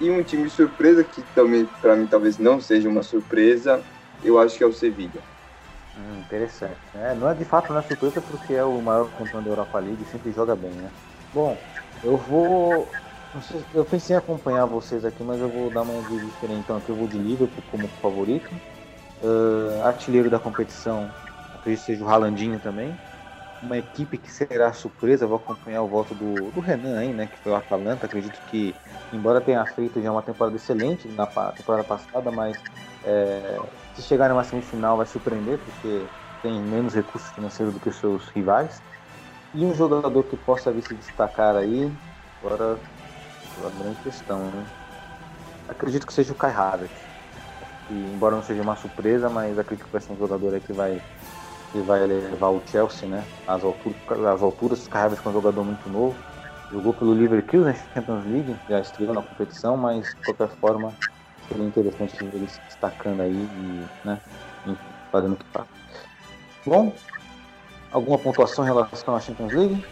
[0.00, 3.82] E um time surpresa, que também para mim talvez não seja uma surpresa,
[4.24, 5.20] eu acho que é o Sevilla.
[5.96, 6.76] Hum, interessante.
[6.94, 9.78] É, não é de fato não é surpresa porque é o maior campeão da Europa
[9.78, 10.90] League e sempre joga bem, né?
[11.34, 11.56] Bom,
[12.02, 12.88] eu vou.
[13.74, 16.60] Eu pensei em acompanhar vocês aqui, mas eu vou dar uma de diferente.
[16.60, 18.50] Então, aqui eu vou de Liverpool como favorito.
[19.22, 21.10] Uh, artilheiro da competição,
[21.54, 22.96] acredito que seja o Ralandinho também
[23.62, 27.38] uma equipe que será surpresa, vou acompanhar o voto do, do Renan aí, né, que
[27.38, 28.74] foi o Atalanta, acredito que,
[29.12, 32.56] embora tenha feito já uma temporada excelente na temporada passada, mas
[33.04, 33.60] é,
[33.94, 36.06] se chegar numa semifinal vai surpreender, porque
[36.42, 38.80] tem menos recursos financeiros do que os seus rivais,
[39.54, 41.92] e um jogador que possa vir se destacar aí,
[42.42, 42.78] agora
[43.58, 44.66] a grande questão, né?
[45.68, 46.92] acredito que seja o Kai Havertz,
[47.90, 51.02] embora não seja uma surpresa, mas acredito que vai ser um jogador aí que vai
[51.72, 54.88] que vai levar o Chelsea né, às, alturas, às alturas.
[54.88, 56.16] Carregas com um jogador muito novo.
[56.70, 60.92] Jogou pelo Liverpool na Champions League, já estreou na competição, mas de qualquer forma
[61.48, 64.20] seria interessante ver ele se destacando aí e né,
[65.10, 65.66] fazendo o que faz.
[66.64, 66.92] Bom,
[67.90, 69.84] alguma pontuação em relação à Champions League?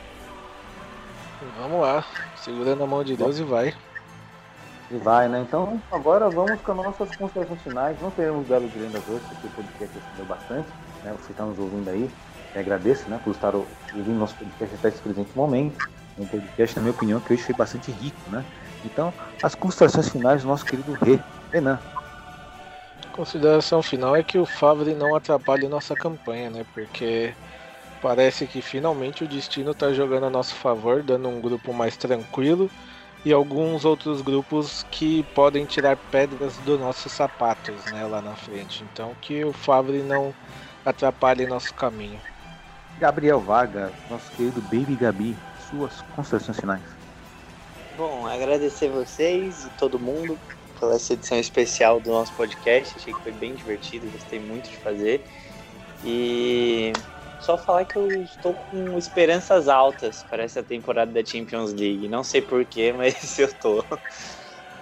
[1.59, 2.05] Vamos lá,
[2.37, 3.75] segurando a mão de Deus e vai.
[4.91, 5.41] E vai, né?
[5.41, 8.01] Então agora vamos com as nossas considerações finais.
[8.01, 10.69] Não teremos belo de lendas hoje, porque o podcast deu bastante
[11.05, 12.11] né, você está nos ouvindo aí.
[12.55, 15.89] Eu agradeço né, por estar ouvindo nosso podcast até esse presente momento.
[16.19, 18.19] Um podcast, na minha opinião, que hoje foi bastante rico.
[18.31, 18.45] Né?
[18.85, 19.13] Então,
[19.43, 21.19] as considerações finais do nosso querido Rê,
[21.53, 21.79] Renan.
[23.05, 26.65] A consideração final é que o Favre não atrapalhe nossa campanha, né?
[26.73, 27.35] Porque
[28.01, 32.71] parece que finalmente o destino está jogando a nosso favor, dando um grupo mais tranquilo
[33.25, 38.85] e alguns outros grupos que podem tirar pedras dos nossos sapatos né, lá na frente.
[38.93, 40.33] Então que o Favre não
[40.85, 42.21] atrapalhe nosso caminho.
[42.99, 45.37] Gabriel Vaga, nosso querido Baby Gabi,
[45.71, 46.83] suas considerações finais.
[47.97, 50.39] Bom, agradecer vocês e todo mundo
[50.79, 52.95] pela essa edição especial do nosso podcast.
[52.97, 55.25] Achei que foi bem divertido, gostei muito de fazer.
[56.05, 56.93] E
[57.41, 62.09] só falar que eu estou com esperanças altas para essa temporada da Champions League.
[62.09, 63.85] Não sei porquê, mas eu tô.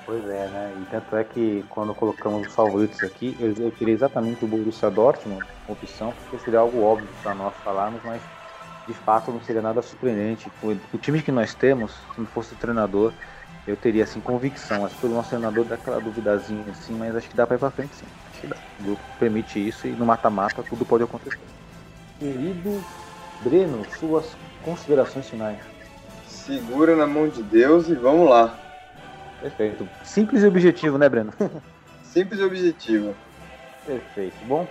[0.06, 0.72] Pois é, né?
[0.80, 4.88] E tanto é que quando colocamos os favoritos aqui, eu, eu tirei exatamente o Borussia
[4.88, 8.22] Dortmund, opção, porque seria algo óbvio para nós falarmos, mas
[8.86, 10.48] de fato não seria nada surpreendente.
[10.62, 13.12] O, o time que nós temos, se não fosse o treinador,
[13.66, 14.86] eu teria assim convicção.
[14.86, 17.58] Acho que pelo nosso treinador dá aquela duvidazinha assim, mas acho que dá para ir
[17.58, 18.06] para frente sim.
[18.30, 18.56] Acho que dá.
[18.78, 21.40] O grupo permite isso e no mata-mata tudo pode acontecer.
[22.20, 22.80] Querido
[23.42, 25.58] Breno, suas considerações finais.
[26.28, 28.65] Segura na mão de Deus e vamos lá.
[29.40, 29.88] Perfeito.
[30.04, 31.32] Simples e objetivo, né, Breno?
[32.02, 33.14] Simples e objetivo.
[33.84, 34.36] Perfeito.
[34.46, 34.66] Bom,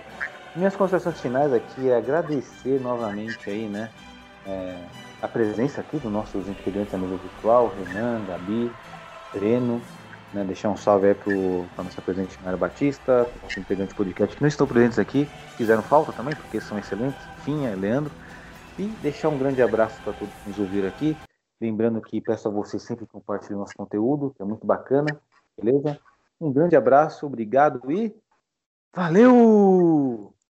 [0.54, 3.90] minhas considerações finais aqui é agradecer novamente aí, né,
[4.46, 4.76] é,
[5.22, 8.70] a presença aqui dos nossos integrantes da mesa virtual, Renan, Gabi,
[9.32, 9.80] Breno,
[10.32, 14.36] né, deixar um salve aí para a nossa presidente Mário Batista, nosso integrante do podcast
[14.36, 18.12] que não estão presentes aqui, fizeram falta também, porque são excelentes, Finha, Leandro,
[18.78, 21.16] e deixar um grande abraço para todos que nos ouviram aqui.
[21.60, 25.18] Lembrando que peço a vocês sempre compartilhem nosso conteúdo, que é muito bacana,
[25.56, 25.98] beleza?
[26.40, 28.14] Um grande abraço, obrigado e
[28.94, 30.35] valeu!